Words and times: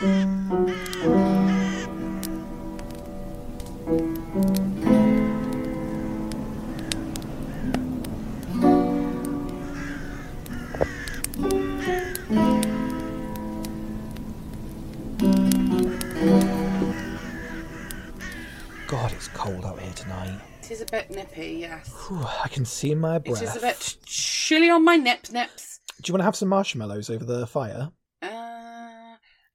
God, 0.00 0.12
it's 19.12 19.26
cold 19.28 19.64
out 19.64 19.80
here 19.80 19.92
tonight. 19.94 20.40
It 20.62 20.70
is 20.70 20.80
a 20.80 20.86
bit 20.86 21.10
nippy, 21.10 21.56
yes. 21.60 21.92
Whew, 22.06 22.24
I 22.44 22.46
can 22.46 22.64
see 22.64 22.94
my 22.94 23.16
It 23.16 23.24
breath. 23.24 23.42
is 23.42 23.56
a 23.56 23.60
bit 23.60 23.96
chilly 24.06 24.70
on 24.70 24.84
my 24.84 24.94
nips, 24.96 25.32
nips. 25.32 25.80
Do 26.00 26.08
you 26.08 26.14
want 26.14 26.20
to 26.20 26.24
have 26.26 26.36
some 26.36 26.48
marshmallows 26.48 27.10
over 27.10 27.24
the 27.24 27.48
fire? 27.48 27.90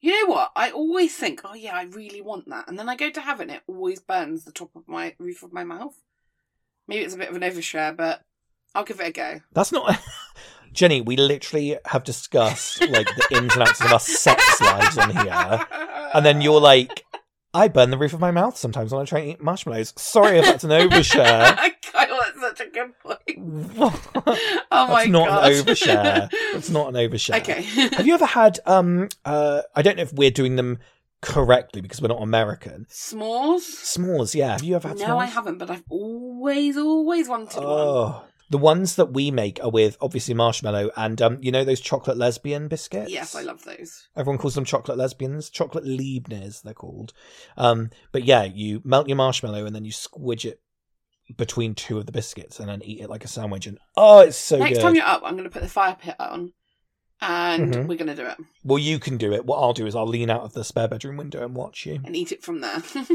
You 0.03 0.11
know 0.27 0.33
what? 0.33 0.51
I 0.53 0.69
always 0.71 1.15
think, 1.15 1.39
oh 1.45 1.53
yeah, 1.53 1.73
I 1.73 1.83
really 1.83 2.19
want 2.19 2.49
that, 2.49 2.67
and 2.67 2.77
then 2.77 2.89
I 2.89 2.97
go 2.97 3.09
to 3.09 3.21
have 3.21 3.39
it, 3.39 3.43
and 3.43 3.51
it 3.51 3.61
always 3.67 4.01
burns 4.01 4.43
the 4.43 4.51
top 4.51 4.69
of 4.75 4.85
my 4.85 5.15
roof 5.17 5.43
of 5.43 5.53
my 5.53 5.63
mouth. 5.63 5.95
Maybe 6.89 7.05
it's 7.05 7.15
a 7.15 7.17
bit 7.17 7.29
of 7.29 7.37
an 7.37 7.41
overshare, 7.41 7.95
but 7.95 8.21
I'll 8.75 8.83
give 8.83 8.99
it 8.99 9.07
a 9.07 9.11
go. 9.13 9.39
That's 9.53 9.71
not. 9.71 9.97
Jenny, 10.73 10.99
we 10.99 11.15
literally 11.15 11.77
have 11.85 12.03
discussed 12.03 12.81
like 12.81 13.07
the 13.15 13.37
ins 13.37 13.53
and 13.53 13.63
outs 13.63 13.79
of 13.79 13.93
our 13.93 13.99
sex 13.99 14.59
lives 14.59 14.97
on 14.97 15.15
here, 15.15 15.65
and 16.13 16.25
then 16.25 16.41
you're 16.41 16.59
like, 16.59 17.05
"I 17.53 17.69
burn 17.69 17.89
the 17.89 17.97
roof 17.97 18.11
of 18.13 18.19
my 18.19 18.31
mouth 18.31 18.57
sometimes 18.57 18.91
when 18.91 19.03
I 19.03 19.05
try 19.05 19.19
and 19.19 19.29
eat 19.29 19.41
marshmallows." 19.41 19.93
Sorry 19.95 20.37
if 20.37 20.43
that's 20.43 20.65
an 20.65 20.69
overshare. 20.89 21.57
That's 22.57 22.59
such 22.59 22.67
a 22.67 22.71
good 22.71 22.99
point. 22.99 23.75
that's 24.25 24.61
Oh 24.71 24.87
my 24.87 25.05
not 25.05 25.27
god. 25.27 25.51
an 25.51 25.65
overshare. 25.65 26.31
That's 26.53 26.69
not 26.69 26.89
an 26.89 26.95
overshare. 26.95 27.37
okay. 27.41 27.61
Have 27.95 28.05
you 28.07 28.13
ever 28.13 28.25
had? 28.25 28.59
Um. 28.65 29.09
Uh. 29.25 29.61
I 29.75 29.81
don't 29.81 29.97
know 29.97 30.03
if 30.03 30.13
we're 30.13 30.31
doing 30.31 30.55
them 30.55 30.79
correctly 31.21 31.81
because 31.81 32.01
we're 32.01 32.09
not 32.09 32.21
American. 32.21 32.85
S'mores? 32.89 33.61
S'mores. 33.61 34.35
Yeah. 34.35 34.51
Have 34.51 34.63
you 34.63 34.75
ever 34.75 34.89
had? 34.89 34.97
No, 34.99 35.17
I 35.17 35.25
haven't, 35.25 35.57
but 35.57 35.71
I've 35.71 35.83
always, 35.89 36.77
always 36.77 37.29
wanted 37.29 37.57
one. 37.57 37.65
Oh. 37.67 38.25
The 38.49 38.57
ones 38.59 38.97
that 38.97 39.13
we 39.13 39.31
make 39.31 39.63
are 39.63 39.71
with 39.71 39.97
obviously 39.99 40.35
marshmallow 40.35 40.91
and 40.95 41.19
um, 41.23 41.39
you 41.41 41.51
know 41.51 41.63
those 41.63 41.79
chocolate 41.79 42.17
lesbian 42.17 42.67
biscuits. 42.67 43.09
Yes, 43.09 43.33
I 43.33 43.41
love 43.41 43.63
those. 43.63 44.09
Everyone 44.15 44.37
calls 44.37 44.53
them 44.53 44.65
chocolate 44.65 44.97
lesbians, 44.97 45.49
chocolate 45.49 45.85
Liebners, 45.85 46.61
they're 46.61 46.75
called. 46.75 47.13
Um, 47.57 47.89
but 48.11 48.25
yeah, 48.25 48.43
you 48.43 48.81
melt 48.83 49.07
your 49.07 49.15
marshmallow 49.17 49.65
and 49.65 49.73
then 49.75 49.85
you 49.85 49.91
squidge 49.91 50.45
it 50.45 50.59
between 51.37 51.73
two 51.75 51.97
of 51.97 52.05
the 52.05 52.11
biscuits 52.11 52.59
and 52.59 52.69
then 52.69 52.81
eat 52.83 53.01
it 53.01 53.09
like 53.09 53.23
a 53.23 53.27
sandwich. 53.27 53.65
And 53.67 53.77
oh, 53.95 54.19
it's 54.19 54.37
so 54.37 54.57
Next 54.59 54.77
good. 54.77 54.81
time 54.81 54.95
you're 54.95 55.05
up, 55.05 55.21
I'm 55.23 55.33
going 55.33 55.43
to 55.45 55.49
put 55.49 55.61
the 55.61 55.69
fire 55.69 55.95
pit 55.99 56.15
on, 56.19 56.53
and 57.21 57.73
Mhm. 57.73 57.87
we're 57.87 57.97
going 57.97 58.07
to 58.07 58.15
do 58.15 58.25
it 58.27 58.37
Well, 58.63 58.79
you 58.79 58.99
can 58.99 59.17
do 59.17 59.31
it. 59.33 59.45
What 59.45 59.57
I'll 59.59 59.73
do 59.73 59.85
is 59.87 59.95
I'll 59.95 60.05
lean 60.07 60.29
out 60.29 60.41
of 60.41 60.53
the 60.53 60.63
spare 60.63 60.87
bedroom 60.87 61.17
window 61.17 61.43
and 61.43 61.55
watch 61.55 61.85
you. 61.85 61.99
and 62.03 62.15
eat 62.15 62.31
it 62.31 62.43
from 62.43 62.61
there. 62.61 62.81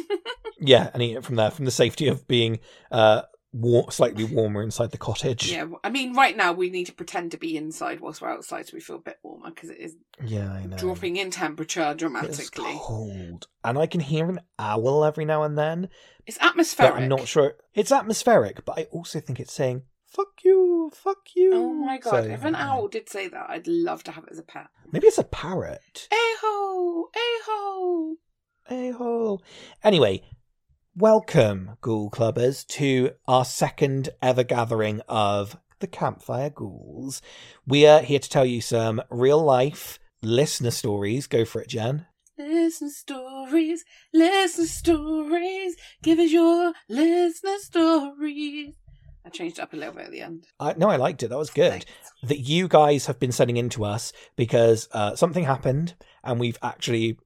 Yeah, 0.60 0.90
and 0.92 1.00
eat 1.04 1.16
it 1.16 1.24
from 1.24 1.36
there, 1.36 1.52
from 1.52 1.66
the 1.66 1.70
safety 1.70 2.08
of 2.08 2.26
being 2.26 2.58
uh, 2.90 3.22
war- 3.52 3.90
slightly 3.90 4.24
warmer 4.24 4.62
inside 4.62 4.90
the 4.90 4.98
cottage. 4.98 5.50
yeah, 5.50 5.66
I 5.82 5.90
mean, 5.90 6.14
right 6.14 6.36
now 6.36 6.52
we 6.52 6.70
need 6.70 6.84
to 6.86 6.92
pretend 6.92 7.30
to 7.32 7.36
be 7.38 7.56
inside 7.56 8.00
whilst 8.00 8.20
we're 8.20 8.28
outside, 8.30 8.66
so 8.66 8.72
we 8.74 8.80
feel 8.80 8.96
a 8.96 9.00
bit 9.00 9.18
warmer 9.22 9.50
because 9.50 9.70
it 9.70 9.78
is 9.78 9.96
Yeah, 10.24 10.52
I 10.52 10.66
know. 10.66 10.76
dropping 10.76 11.16
in 11.16 11.30
temperature 11.30 11.94
dramatically. 11.94 12.36
It's 12.44 12.50
cold, 12.50 13.46
and 13.64 13.78
I 13.78 13.86
can 13.86 14.00
hear 14.00 14.28
an 14.28 14.40
owl 14.58 15.04
every 15.04 15.24
now 15.24 15.42
and 15.44 15.56
then. 15.56 15.88
It's 16.26 16.38
atmospheric. 16.40 16.92
But 16.94 17.02
I'm 17.02 17.08
not 17.08 17.26
sure 17.26 17.54
it's 17.74 17.90
atmospheric. 17.92 18.64
But 18.64 18.78
I 18.78 18.82
also 18.92 19.18
think 19.20 19.40
it's 19.40 19.52
saying 19.54 19.82
"fuck 20.06 20.44
you, 20.44 20.90
fuck 20.94 21.18
you." 21.34 21.50
Oh 21.54 21.72
my 21.72 21.98
god! 21.98 22.10
So, 22.10 22.30
if 22.30 22.44
an 22.44 22.54
owl 22.54 22.88
did 22.88 23.08
say 23.08 23.28
that, 23.28 23.46
I'd 23.48 23.66
love 23.66 24.04
to 24.04 24.10
have 24.12 24.24
it 24.24 24.30
as 24.32 24.38
a 24.38 24.42
pet. 24.42 24.66
maybe 24.92 25.06
it's 25.06 25.18
a 25.18 25.24
parrot. 25.24 26.08
A 26.12 26.16
ho, 26.42 27.08
a 27.14 27.28
ho. 27.46 28.16
A 28.70 28.90
hole. 28.90 29.42
Anyway, 29.82 30.22
welcome, 30.98 31.76
Ghoul 31.80 32.10
Clubbers, 32.10 32.66
to 32.66 33.12
our 33.28 33.44
second 33.44 34.08
ever 34.20 34.42
gathering 34.42 35.00
of 35.08 35.56
the 35.78 35.86
Campfire 35.86 36.50
Ghouls. 36.50 37.22
We 37.64 37.86
are 37.86 38.00
here 38.00 38.18
to 38.18 38.28
tell 38.28 38.44
you 38.44 38.60
some 38.60 39.00
real 39.08 39.40
life 39.40 40.00
listener 40.22 40.72
stories. 40.72 41.28
Go 41.28 41.44
for 41.44 41.62
it, 41.62 41.68
Jen. 41.68 42.06
Listen 42.36 42.90
stories, 42.90 43.84
listen 44.12 44.66
stories. 44.66 45.76
Give 46.02 46.18
us 46.18 46.32
your 46.32 46.72
listener 46.88 47.58
stories. 47.58 48.74
I 49.24 49.28
changed 49.30 49.58
it 49.58 49.62
up 49.62 49.72
a 49.72 49.76
little 49.76 49.94
bit 49.94 50.06
at 50.06 50.10
the 50.10 50.22
end. 50.22 50.46
I, 50.58 50.74
no, 50.76 50.88
I 50.90 50.96
liked 50.96 51.22
it. 51.22 51.28
That 51.28 51.38
was 51.38 51.50
good. 51.50 51.70
Thanks. 51.70 51.86
that 52.24 52.40
you 52.40 52.66
guys 52.66 53.06
have 53.06 53.20
been 53.20 53.32
sending 53.32 53.56
in 53.56 53.68
to 53.70 53.84
us 53.84 54.12
because 54.34 54.88
uh, 54.90 55.14
something 55.14 55.44
happened 55.44 55.94
and 56.24 56.40
we've 56.40 56.58
actually 56.60 57.18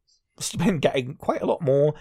been 0.58 0.78
getting 0.78 1.14
quite 1.14 1.40
a 1.40 1.46
lot 1.46 1.62
more 1.62 1.94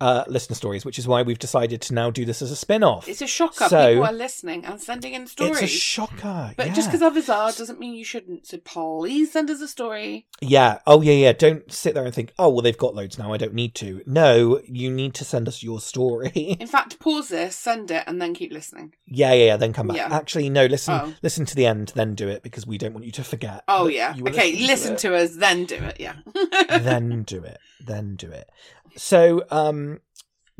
uh, 0.00 0.24
listener 0.28 0.54
stories, 0.54 0.84
which 0.84 0.98
is 0.98 1.06
why 1.08 1.22
we've 1.22 1.38
decided 1.38 1.80
to 1.82 1.94
now 1.94 2.10
do 2.10 2.24
this 2.24 2.40
as 2.42 2.50
a 2.50 2.56
spin 2.56 2.82
off. 2.84 3.08
It's 3.08 3.22
a 3.22 3.26
shocker. 3.26 3.68
So- 3.68 3.88
People 3.94 4.06
are 4.06 4.12
listening 4.12 4.64
and 4.64 4.80
sending 4.80 5.14
in 5.14 5.26
stories. 5.26 5.62
It's 5.62 5.72
a 5.72 5.76
shocker. 5.76 6.52
But 6.56 6.68
yeah. 6.68 6.74
just 6.74 6.88
because 6.88 7.02
others 7.02 7.28
are 7.28 7.50
doesn't 7.52 7.78
mean 7.80 7.94
you 7.94 8.04
shouldn't. 8.04 8.46
So 8.46 8.58
please 8.58 9.32
send 9.32 9.50
us 9.50 9.60
a 9.60 9.68
story. 9.68 10.26
Yeah. 10.40 10.78
Oh, 10.86 11.00
yeah, 11.00 11.12
yeah. 11.14 11.32
Don't 11.32 11.70
sit 11.72 11.94
there 11.94 12.04
and 12.04 12.14
think, 12.14 12.32
oh, 12.38 12.48
well, 12.48 12.62
they've 12.62 12.76
got 12.78 12.94
loads 12.94 13.18
now. 13.18 13.32
I 13.32 13.36
don't 13.36 13.54
need 13.54 13.74
to. 13.76 14.02
No, 14.06 14.60
you 14.66 14.90
need 14.90 15.14
to 15.14 15.24
send 15.24 15.48
us 15.48 15.62
your 15.62 15.80
story. 15.80 16.30
In 16.60 16.66
fact, 16.66 16.98
pause 17.00 17.28
this, 17.28 17.56
send 17.56 17.90
it, 17.90 18.04
and 18.06 18.20
then 18.20 18.34
keep 18.34 18.52
listening. 18.52 18.94
yeah, 19.06 19.32
yeah, 19.32 19.44
yeah. 19.46 19.56
Then 19.56 19.72
come 19.72 19.88
back. 19.88 19.96
Yeah. 19.96 20.08
Actually, 20.10 20.48
no, 20.50 20.66
listen 20.66 20.94
Oh. 20.94 21.14
listen 21.22 21.44
to 21.46 21.54
the 21.54 21.66
end, 21.66 21.92
then 21.94 22.14
do 22.14 22.28
it 22.28 22.42
because 22.42 22.66
we 22.66 22.78
don't 22.78 22.92
want 22.94 23.04
you 23.06 23.12
to 23.12 23.24
forget. 23.24 23.62
Oh 23.68 23.88
yeah. 23.88 24.14
Okay, 24.20 24.66
listen 24.66 24.94
it. 24.94 24.98
to 25.00 25.14
us, 25.16 25.36
then 25.36 25.64
do 25.64 25.76
it. 25.76 25.98
Yeah. 26.00 26.16
then 26.68 27.22
do 27.24 27.42
it. 27.42 27.58
Then 27.80 28.16
do 28.16 28.30
it. 28.30 28.48
So, 28.96 29.44
um, 29.50 29.87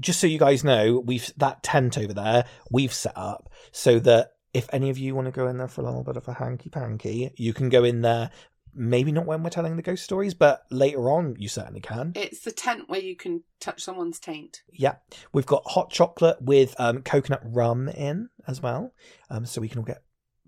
just 0.00 0.20
so 0.20 0.26
you 0.26 0.38
guys 0.38 0.64
know, 0.64 1.02
we've 1.04 1.32
that 1.36 1.62
tent 1.62 1.98
over 1.98 2.12
there 2.12 2.44
we've 2.70 2.92
set 2.92 3.16
up 3.16 3.50
so 3.72 3.98
that 4.00 4.32
if 4.54 4.68
any 4.72 4.90
of 4.90 4.98
you 4.98 5.14
want 5.14 5.26
to 5.26 5.32
go 5.32 5.46
in 5.46 5.58
there 5.58 5.68
for 5.68 5.82
a 5.82 5.84
little 5.84 6.04
bit 6.04 6.16
of 6.16 6.26
a 6.28 6.34
hanky 6.34 6.70
panky, 6.70 7.32
you 7.36 7.52
can 7.52 7.68
go 7.68 7.84
in 7.84 8.00
there. 8.02 8.30
Maybe 8.74 9.10
not 9.10 9.26
when 9.26 9.42
we're 9.42 9.50
telling 9.50 9.76
the 9.76 9.82
ghost 9.82 10.04
stories, 10.04 10.34
but 10.34 10.62
later 10.70 11.10
on 11.10 11.34
you 11.38 11.48
certainly 11.48 11.80
can. 11.80 12.12
It's 12.14 12.40
the 12.40 12.52
tent 12.52 12.88
where 12.88 13.00
you 13.00 13.16
can 13.16 13.42
touch 13.60 13.82
someone's 13.82 14.20
taint. 14.20 14.62
Yeah, 14.72 14.96
we've 15.32 15.46
got 15.46 15.66
hot 15.66 15.90
chocolate 15.90 16.40
with 16.40 16.76
um, 16.78 17.02
coconut 17.02 17.42
rum 17.44 17.88
in 17.88 18.28
as 18.46 18.62
well, 18.62 18.92
um, 19.30 19.46
so 19.46 19.60
we 19.60 19.68
can 19.68 19.78
all 19.78 19.84
get 19.84 20.02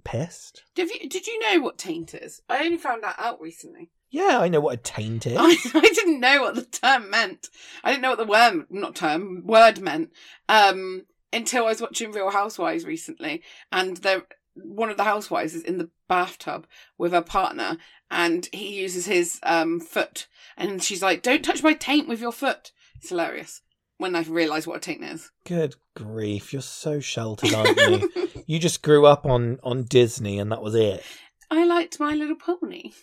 pissed. 0.04 0.62
Did 0.74 0.90
you 0.90 1.08
did 1.08 1.26
you 1.26 1.38
know 1.40 1.60
what 1.60 1.78
taint 1.78 2.14
is? 2.14 2.40
I 2.48 2.64
only 2.64 2.78
found 2.78 3.02
that 3.02 3.16
out 3.18 3.40
recently. 3.40 3.90
Yeah, 4.10 4.38
I 4.40 4.48
know 4.48 4.60
what 4.60 4.74
a 4.74 4.82
taint 4.82 5.26
is. 5.26 5.36
I, 5.38 5.56
I 5.74 5.90
didn't 5.94 6.20
know 6.20 6.42
what 6.42 6.54
the 6.54 6.64
term 6.64 7.10
meant. 7.10 7.48
I 7.84 7.90
didn't 7.90 8.02
know 8.02 8.10
what 8.10 8.18
the 8.18 8.24
word 8.26 8.66
not 8.70 8.94
term 8.94 9.46
word 9.46 9.80
meant 9.80 10.10
um, 10.48 11.06
until 11.32 11.64
I 11.64 11.70
was 11.70 11.80
watching 11.80 12.12
Real 12.12 12.30
Housewives 12.30 12.84
recently, 12.84 13.42
and 13.72 13.96
there 13.98 14.24
one 14.54 14.90
of 14.90 14.96
the 14.96 15.04
housewives 15.04 15.54
is 15.54 15.62
in 15.62 15.78
the 15.78 15.90
bathtub 16.08 16.66
with 16.98 17.12
her 17.12 17.22
partner, 17.22 17.78
and 18.10 18.48
he 18.52 18.80
uses 18.80 19.06
his 19.06 19.38
um, 19.42 19.80
foot, 19.80 20.26
and 20.56 20.82
she's 20.82 21.02
like, 21.02 21.22
"Don't 21.22 21.44
touch 21.44 21.62
my 21.62 21.72
taint 21.72 22.08
with 22.08 22.20
your 22.20 22.32
foot." 22.32 22.72
It's 22.96 23.08
hilarious 23.08 23.62
when 23.96 24.16
I 24.16 24.22
realise 24.22 24.66
what 24.66 24.78
a 24.78 24.80
taint 24.80 25.04
is. 25.04 25.30
Good 25.44 25.76
grief, 25.94 26.52
you're 26.52 26.62
so 26.62 27.00
sheltered, 27.00 27.54
aren't 27.54 27.78
you? 27.78 28.28
you 28.46 28.58
just 28.58 28.82
grew 28.82 29.06
up 29.06 29.24
on 29.24 29.58
on 29.62 29.84
Disney, 29.84 30.38
and 30.38 30.50
that 30.52 30.62
was 30.62 30.74
it. 30.74 31.04
I 31.50 31.64
liked 31.64 31.98
My 32.00 32.14
Little 32.14 32.36
Pony. 32.36 32.92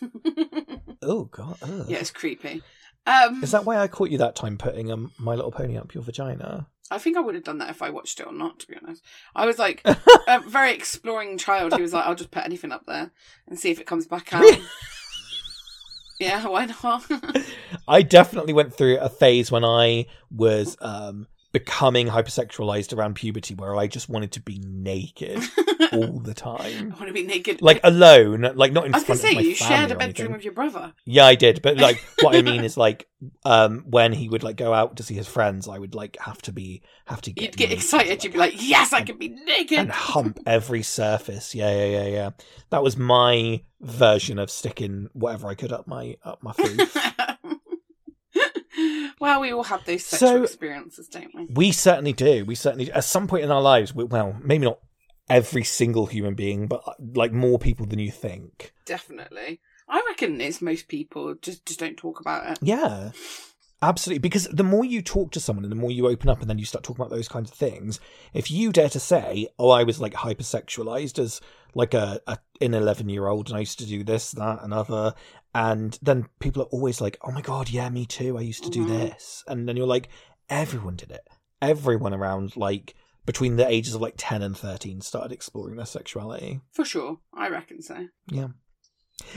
Oh 1.00 1.24
God, 1.24 1.56
ugh. 1.62 1.86
yeah, 1.88 1.98
it's 1.98 2.10
creepy. 2.10 2.60
Um, 3.06 3.42
Is 3.42 3.52
that 3.52 3.64
why 3.64 3.78
I 3.78 3.86
caught 3.86 4.10
you 4.10 4.18
that 4.18 4.34
time 4.34 4.58
putting 4.58 4.90
um, 4.90 5.12
My 5.16 5.34
Little 5.36 5.52
Pony 5.52 5.76
up 5.78 5.94
your 5.94 6.02
vagina? 6.02 6.66
I 6.90 6.98
think 6.98 7.16
I 7.16 7.20
would 7.20 7.36
have 7.36 7.44
done 7.44 7.58
that 7.58 7.70
if 7.70 7.82
I 7.82 7.90
watched 7.90 8.18
it 8.18 8.26
or 8.26 8.32
not, 8.32 8.58
to 8.60 8.66
be 8.66 8.74
honest. 8.82 9.04
I 9.34 9.46
was 9.46 9.58
like 9.58 9.82
a 10.28 10.40
very 10.40 10.72
exploring 10.72 11.38
child 11.38 11.72
who 11.72 11.82
was 11.82 11.92
like, 11.92 12.04
I'll 12.04 12.16
just 12.16 12.32
put 12.32 12.44
anything 12.44 12.72
up 12.72 12.84
there 12.86 13.12
and 13.46 13.58
see 13.58 13.70
if 13.70 13.78
it 13.80 13.86
comes 13.86 14.06
back 14.06 14.34
out. 14.34 14.44
Yeah, 16.20 16.48
why 16.48 16.66
not? 16.66 17.06
I 17.86 18.02
definitely 18.02 18.52
went 18.52 18.74
through 18.74 18.98
a 18.98 19.08
phase 19.08 19.52
when 19.52 19.64
I 19.64 20.06
was 20.32 20.76
um, 20.80 21.28
becoming 21.58 22.08
hypersexualized 22.08 22.96
around 22.96 23.14
puberty, 23.14 23.54
where 23.54 23.76
I 23.76 23.86
just 23.86 24.08
wanted 24.08 24.32
to 24.32 24.40
be 24.40 24.60
naked 24.64 25.42
all 25.92 26.20
the 26.20 26.34
time. 26.34 26.92
I 26.92 26.96
want 26.96 27.08
to 27.08 27.12
be 27.12 27.24
naked. 27.24 27.60
like 27.62 27.80
alone, 27.82 28.42
like 28.54 28.72
not 28.72 28.86
in 28.86 28.94
I 28.94 28.98
was 28.98 29.04
front 29.04 29.20
say, 29.20 29.30
of 29.30 29.34
my 29.36 29.40
you 29.40 29.54
shared 29.54 29.90
a 29.90 29.96
bedroom 29.96 30.32
with 30.32 30.44
your 30.44 30.52
brother. 30.52 30.92
Yeah, 31.04 31.26
I 31.26 31.34
did, 31.34 31.62
but 31.62 31.76
like 31.76 32.02
what 32.20 32.36
I 32.36 32.42
mean 32.42 32.64
is 32.64 32.76
like 32.76 33.08
um, 33.44 33.84
when 33.88 34.12
he 34.12 34.28
would 34.28 34.42
like 34.42 34.56
go 34.56 34.72
out 34.72 34.96
to 34.96 35.02
see 35.02 35.14
his 35.14 35.26
friends, 35.26 35.68
I 35.68 35.78
would 35.78 35.94
like 35.94 36.16
have 36.20 36.40
to 36.42 36.52
be 36.52 36.82
have 37.06 37.20
to 37.22 37.32
get 37.32 37.42
You'd 37.42 37.56
get 37.56 37.68
naked, 37.70 37.78
excited. 37.82 38.24
You'd 38.24 38.32
be 38.34 38.38
like, 38.38 38.54
yes, 38.56 38.92
I 38.92 39.02
can 39.02 39.18
be 39.18 39.28
naked. 39.28 39.78
and 39.78 39.90
hump 39.90 40.38
every 40.46 40.82
surface. 40.82 41.54
Yeah, 41.54 41.74
yeah, 41.74 42.02
yeah, 42.02 42.06
yeah. 42.06 42.30
That 42.70 42.82
was 42.82 42.96
my 42.96 43.62
version 43.80 44.38
of 44.38 44.50
sticking 44.50 45.08
whatever 45.12 45.48
I 45.48 45.54
could 45.54 45.72
up 45.72 45.86
my 45.86 46.16
up 46.24 46.42
my 46.42 46.52
food. 46.54 47.57
Well, 49.20 49.40
we 49.40 49.52
all 49.52 49.64
have 49.64 49.84
those 49.84 50.04
sexual 50.04 50.28
So- 50.28 50.42
experiences, 50.44 51.08
don't 51.08 51.34
we? 51.34 51.46
we 51.52 51.72
certainly 51.72 52.12
do. 52.12 52.44
We 52.44 52.54
certainly, 52.54 52.90
at 52.92 53.04
some 53.04 53.26
point 53.26 53.44
in 53.44 53.50
our 53.50 53.62
lives, 53.62 53.94
we, 53.94 54.04
well, 54.04 54.36
maybe 54.42 54.66
not 54.66 54.78
every 55.30 55.64
single 55.64 56.06
human 56.06 56.34
being, 56.34 56.66
but 56.66 56.82
uh, 56.86 56.92
like 57.14 57.32
more 57.32 57.58
people 57.58 57.86
than 57.86 57.98
you 57.98 58.10
think. 58.10 58.72
Definitely. 58.86 59.60
I 59.88 60.02
reckon 60.08 60.40
it's 60.40 60.60
most 60.60 60.88
people 60.88 61.34
just 61.40 61.64
just 61.66 61.80
don't 61.80 61.96
talk 61.96 62.20
about 62.20 62.50
it. 62.50 62.58
Yeah. 62.62 63.10
Absolutely, 63.80 64.18
because 64.18 64.44
the 64.48 64.64
more 64.64 64.84
you 64.84 65.00
talk 65.02 65.30
to 65.32 65.40
someone 65.40 65.64
and 65.64 65.70
the 65.70 65.76
more 65.76 65.92
you 65.92 66.08
open 66.08 66.28
up 66.28 66.40
and 66.40 66.50
then 66.50 66.58
you 66.58 66.64
start 66.64 66.82
talking 66.82 67.00
about 67.00 67.10
those 67.14 67.28
kinds 67.28 67.50
of 67.50 67.56
things, 67.56 68.00
if 68.34 68.50
you 68.50 68.72
dare 68.72 68.88
to 68.88 68.98
say, 68.98 69.46
"Oh, 69.58 69.70
I 69.70 69.84
was 69.84 70.00
like 70.00 70.14
hypersexualized 70.14 71.18
as 71.18 71.40
like 71.74 71.94
a, 71.94 72.20
a 72.26 72.38
an 72.60 72.74
eleven 72.74 73.08
year 73.08 73.28
old 73.28 73.48
and 73.48 73.56
I 73.56 73.60
used 73.60 73.78
to 73.78 73.86
do 73.86 74.02
this, 74.02 74.32
that, 74.32 74.64
and 74.64 74.74
other," 74.74 75.14
and 75.54 75.96
then 76.02 76.26
people 76.40 76.62
are 76.62 76.66
always 76.66 77.00
like, 77.00 77.18
"Oh 77.22 77.30
my 77.30 77.40
god, 77.40 77.70
yeah, 77.70 77.88
me 77.88 78.04
too. 78.04 78.36
I 78.36 78.40
used 78.40 78.64
to 78.64 78.70
do 78.70 78.84
Mhm. 78.84 78.88
this," 78.88 79.44
and 79.46 79.68
then 79.68 79.76
you're 79.76 79.86
like, 79.86 80.08
"Everyone 80.50 80.96
did 80.96 81.12
it. 81.12 81.28
Everyone 81.62 82.12
around 82.14 82.56
like 82.56 82.96
between 83.26 83.56
the 83.56 83.68
ages 83.68 83.94
of 83.94 84.00
like 84.00 84.14
ten 84.16 84.42
and 84.42 84.56
thirteen 84.56 85.00
started 85.02 85.30
exploring 85.30 85.76
their 85.76 85.86
sexuality." 85.86 86.60
For 86.72 86.84
sure. 86.84 87.20
I 87.32 87.48
reckon 87.48 87.80
so. 87.82 88.08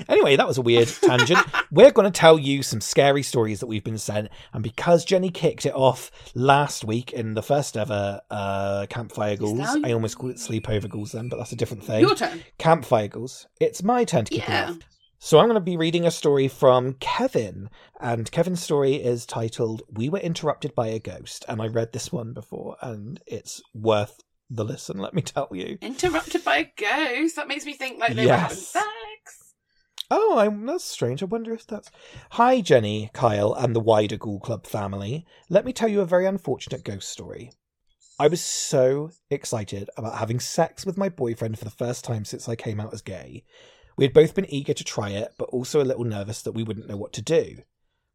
Anyway, 0.07 0.35
that 0.35 0.47
was 0.47 0.57
a 0.57 0.61
weird 0.61 0.87
tangent. 1.01 1.39
We're 1.71 1.91
going 1.91 2.11
to 2.11 2.17
tell 2.17 2.39
you 2.39 2.63
some 2.63 2.81
scary 2.81 3.23
stories 3.23 3.59
that 3.59 3.67
we've 3.67 3.83
been 3.83 3.97
sent, 3.97 4.29
and 4.53 4.63
because 4.63 5.03
Jenny 5.05 5.29
kicked 5.29 5.65
it 5.65 5.73
off 5.75 6.11
last 6.33 6.83
week 6.85 7.11
in 7.13 7.33
the 7.33 7.43
first 7.43 7.75
ever 7.77 8.21
uh, 8.29 8.85
campfire 8.89 9.35
ghouls, 9.37 9.57
now 9.57 9.75
I 9.83 9.91
almost 9.93 10.17
called 10.17 10.31
it 10.31 10.37
sleepover 10.37 10.89
ghouls 10.89 11.11
then, 11.11 11.29
but 11.29 11.37
that's 11.37 11.51
a 11.51 11.55
different 11.57 11.83
thing. 11.83 12.01
Your 12.01 12.15
turn. 12.15 12.43
Campfire 12.57 13.07
ghouls. 13.07 13.47
It's 13.59 13.83
my 13.83 14.03
turn 14.05 14.25
to 14.25 14.33
kick 14.33 14.47
Yeah. 14.47 14.67
it 14.67 14.71
off. 14.71 14.79
So 15.23 15.37
I'm 15.37 15.45
going 15.45 15.53
to 15.55 15.59
be 15.61 15.77
reading 15.77 16.07
a 16.07 16.11
story 16.11 16.47
from 16.47 16.93
Kevin, 16.93 17.69
and 17.99 18.31
Kevin's 18.31 18.63
story 18.63 18.95
is 18.95 19.25
titled 19.27 19.83
"We 19.87 20.09
Were 20.09 20.17
Interrupted 20.19 20.73
by 20.73 20.87
a 20.87 20.97
Ghost," 20.99 21.45
and 21.47 21.61
I 21.61 21.67
read 21.67 21.93
this 21.93 22.11
one 22.11 22.33
before, 22.33 22.75
and 22.81 23.21
it's 23.27 23.61
worth 23.73 24.21
the 24.49 24.65
listen. 24.65 24.97
Let 24.97 25.13
me 25.13 25.21
tell 25.21 25.47
you. 25.51 25.77
Interrupted 25.81 26.43
by 26.43 26.57
a 26.57 26.71
ghost. 26.75 27.35
That 27.35 27.47
makes 27.47 27.65
me 27.65 27.73
think 27.73 27.99
like 27.99 28.15
they 28.15 28.25
were 28.25 28.33
having 28.33 28.57
sex. 28.57 28.85
Oh, 30.13 30.39
I'm, 30.39 30.65
that's 30.65 30.83
strange. 30.83 31.23
I 31.23 31.25
wonder 31.25 31.53
if 31.53 31.65
that's. 31.65 31.89
Hi, 32.31 32.59
Jenny, 32.59 33.09
Kyle, 33.13 33.53
and 33.53 33.73
the 33.73 33.79
wider 33.79 34.17
Ghoul 34.17 34.41
Club 34.41 34.67
family. 34.67 35.25
Let 35.49 35.63
me 35.63 35.71
tell 35.71 35.87
you 35.87 36.01
a 36.01 36.05
very 36.05 36.25
unfortunate 36.25 36.83
ghost 36.83 37.09
story. 37.09 37.53
I 38.19 38.27
was 38.27 38.41
so 38.41 39.11
excited 39.29 39.89
about 39.95 40.17
having 40.17 40.41
sex 40.41 40.85
with 40.85 40.97
my 40.97 41.07
boyfriend 41.07 41.57
for 41.57 41.63
the 41.63 41.71
first 41.71 42.03
time 42.03 42.25
since 42.25 42.49
I 42.49 42.57
came 42.57 42.81
out 42.81 42.93
as 42.93 43.01
gay. 43.01 43.45
We 43.95 44.03
had 44.03 44.13
both 44.13 44.35
been 44.35 44.53
eager 44.53 44.73
to 44.73 44.83
try 44.83 45.11
it, 45.11 45.33
but 45.37 45.47
also 45.49 45.81
a 45.81 45.87
little 45.87 46.03
nervous 46.03 46.41
that 46.41 46.51
we 46.51 46.63
wouldn't 46.63 46.89
know 46.89 46.97
what 46.97 47.13
to 47.13 47.21
do. 47.21 47.59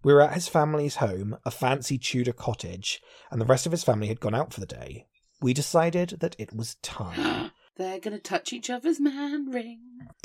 We 0.04 0.12
were 0.12 0.20
at 0.20 0.34
his 0.34 0.48
family's 0.48 0.96
home, 0.96 1.38
a 1.46 1.50
fancy 1.50 1.96
Tudor 1.96 2.34
cottage, 2.34 3.00
and 3.30 3.40
the 3.40 3.46
rest 3.46 3.64
of 3.64 3.72
his 3.72 3.84
family 3.84 4.08
had 4.08 4.20
gone 4.20 4.34
out 4.34 4.52
for 4.52 4.60
the 4.60 4.66
day. 4.66 5.06
We 5.40 5.54
decided 5.54 6.18
that 6.20 6.36
it 6.38 6.54
was 6.54 6.76
time. 6.82 7.52
They're 7.76 8.00
gonna 8.00 8.18
touch 8.18 8.52
each 8.52 8.70
other's 8.70 9.00
man 9.00 9.50
ring. 9.50 9.80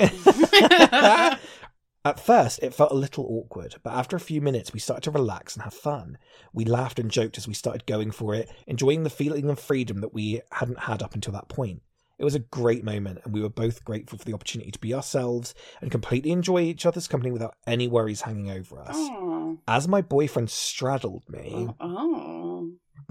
At 2.04 2.18
first, 2.18 2.58
it 2.62 2.74
felt 2.74 2.90
a 2.90 2.96
little 2.96 3.24
awkward, 3.28 3.76
but 3.84 3.92
after 3.92 4.16
a 4.16 4.20
few 4.20 4.40
minutes, 4.40 4.72
we 4.72 4.80
started 4.80 5.04
to 5.04 5.12
relax 5.12 5.54
and 5.54 5.62
have 5.62 5.74
fun. 5.74 6.18
We 6.52 6.64
laughed 6.64 6.98
and 6.98 7.10
joked 7.10 7.38
as 7.38 7.46
we 7.46 7.54
started 7.54 7.86
going 7.86 8.10
for 8.10 8.34
it, 8.34 8.50
enjoying 8.66 9.04
the 9.04 9.10
feeling 9.10 9.48
of 9.48 9.60
freedom 9.60 10.00
that 10.00 10.12
we 10.12 10.40
hadn't 10.50 10.80
had 10.80 11.00
up 11.00 11.14
until 11.14 11.32
that 11.34 11.48
point. 11.48 11.80
It 12.18 12.24
was 12.24 12.34
a 12.34 12.40
great 12.40 12.84
moment, 12.84 13.20
and 13.24 13.32
we 13.32 13.40
were 13.40 13.48
both 13.48 13.84
grateful 13.84 14.18
for 14.18 14.24
the 14.24 14.34
opportunity 14.34 14.70
to 14.72 14.78
be 14.80 14.92
ourselves 14.94 15.54
and 15.80 15.90
completely 15.92 16.32
enjoy 16.32 16.62
each 16.62 16.86
other's 16.86 17.08
company 17.08 17.30
without 17.30 17.54
any 17.68 17.86
worries 17.86 18.22
hanging 18.22 18.50
over 18.50 18.80
us. 18.80 18.96
Oh. 18.96 19.58
As 19.68 19.86
my 19.86 20.02
boyfriend 20.02 20.50
straddled 20.50 21.24
me, 21.28 21.68
Oh. 21.80 22.51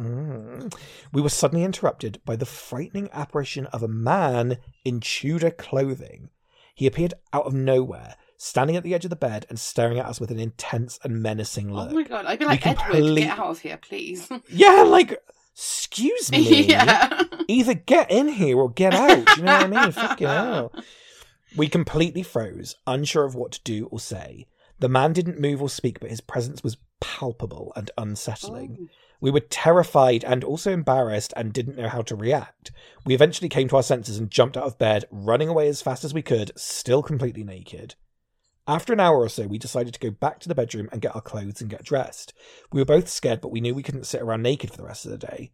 Mm. 0.01 0.73
We 1.13 1.21
were 1.21 1.29
suddenly 1.29 1.63
interrupted 1.63 2.21
by 2.25 2.35
the 2.35 2.45
frightening 2.45 3.09
apparition 3.13 3.65
of 3.67 3.83
a 3.83 3.87
man 3.87 4.57
in 4.83 4.99
Tudor 4.99 5.51
clothing. 5.51 6.29
He 6.75 6.87
appeared 6.87 7.13
out 7.33 7.45
of 7.45 7.53
nowhere, 7.53 8.15
standing 8.37 8.75
at 8.75 8.83
the 8.83 8.93
edge 8.95 9.03
of 9.05 9.09
the 9.09 9.15
bed 9.15 9.45
and 9.49 9.59
staring 9.59 9.99
at 9.99 10.05
us 10.05 10.19
with 10.19 10.31
an 10.31 10.39
intense 10.39 10.99
and 11.03 11.21
menacing 11.21 11.71
look. 11.71 11.91
Oh 11.91 11.95
my 11.95 12.03
god. 12.03 12.25
I'd 12.25 12.39
be 12.39 12.45
like, 12.45 12.65
Edward, 12.65 12.85
complete- 12.91 13.23
get 13.23 13.37
out 13.39 13.49
of 13.49 13.59
here, 13.59 13.77
please. 13.77 14.29
yeah, 14.49 14.83
like, 14.83 15.21
excuse 15.53 16.31
me. 16.31 16.63
yeah. 16.63 17.23
Either 17.47 17.73
get 17.73 18.09
in 18.09 18.29
here 18.29 18.57
or 18.57 18.71
get 18.71 18.93
out. 18.93 19.37
You 19.37 19.43
know 19.43 19.53
what 19.57 19.63
I 19.63 19.67
mean? 19.83 19.91
Fucking 19.91 20.27
hell. 20.27 20.73
We 21.55 21.67
completely 21.67 22.23
froze, 22.23 22.75
unsure 22.87 23.25
of 23.25 23.35
what 23.35 23.51
to 23.51 23.61
do 23.63 23.87
or 23.87 23.99
say. 23.99 24.47
The 24.79 24.89
man 24.89 25.13
didn't 25.13 25.39
move 25.39 25.61
or 25.61 25.69
speak, 25.69 25.99
but 25.99 26.09
his 26.09 26.21
presence 26.21 26.63
was 26.63 26.77
palpable 27.01 27.73
and 27.75 27.91
unsettling. 27.97 28.77
Oh. 28.81 28.87
We 29.21 29.29
were 29.29 29.39
terrified 29.39 30.23
and 30.23 30.43
also 30.43 30.71
embarrassed 30.71 31.31
and 31.37 31.53
didn't 31.53 31.77
know 31.77 31.87
how 31.87 32.01
to 32.01 32.15
react. 32.15 32.71
We 33.05 33.13
eventually 33.13 33.49
came 33.49 33.67
to 33.69 33.75
our 33.75 33.83
senses 33.83 34.17
and 34.17 34.31
jumped 34.31 34.57
out 34.57 34.65
of 34.65 34.79
bed, 34.79 35.05
running 35.11 35.47
away 35.47 35.67
as 35.67 35.81
fast 35.81 36.03
as 36.03 36.13
we 36.13 36.23
could, 36.23 36.51
still 36.57 37.03
completely 37.03 37.43
naked. 37.43 37.93
After 38.67 38.93
an 38.93 38.99
hour 38.99 39.19
or 39.19 39.29
so, 39.29 39.45
we 39.45 39.59
decided 39.59 39.93
to 39.93 39.99
go 39.99 40.09
back 40.09 40.39
to 40.39 40.49
the 40.49 40.55
bedroom 40.55 40.89
and 40.91 41.01
get 41.01 41.15
our 41.15 41.21
clothes 41.21 41.61
and 41.61 41.69
get 41.69 41.83
dressed. 41.83 42.33
We 42.71 42.81
were 42.81 42.85
both 42.85 43.09
scared, 43.09 43.41
but 43.41 43.51
we 43.51 43.61
knew 43.61 43.75
we 43.75 43.83
couldn't 43.83 44.07
sit 44.07 44.21
around 44.21 44.41
naked 44.41 44.71
for 44.71 44.77
the 44.77 44.85
rest 44.85 45.05
of 45.05 45.11
the 45.11 45.17
day. 45.19 45.51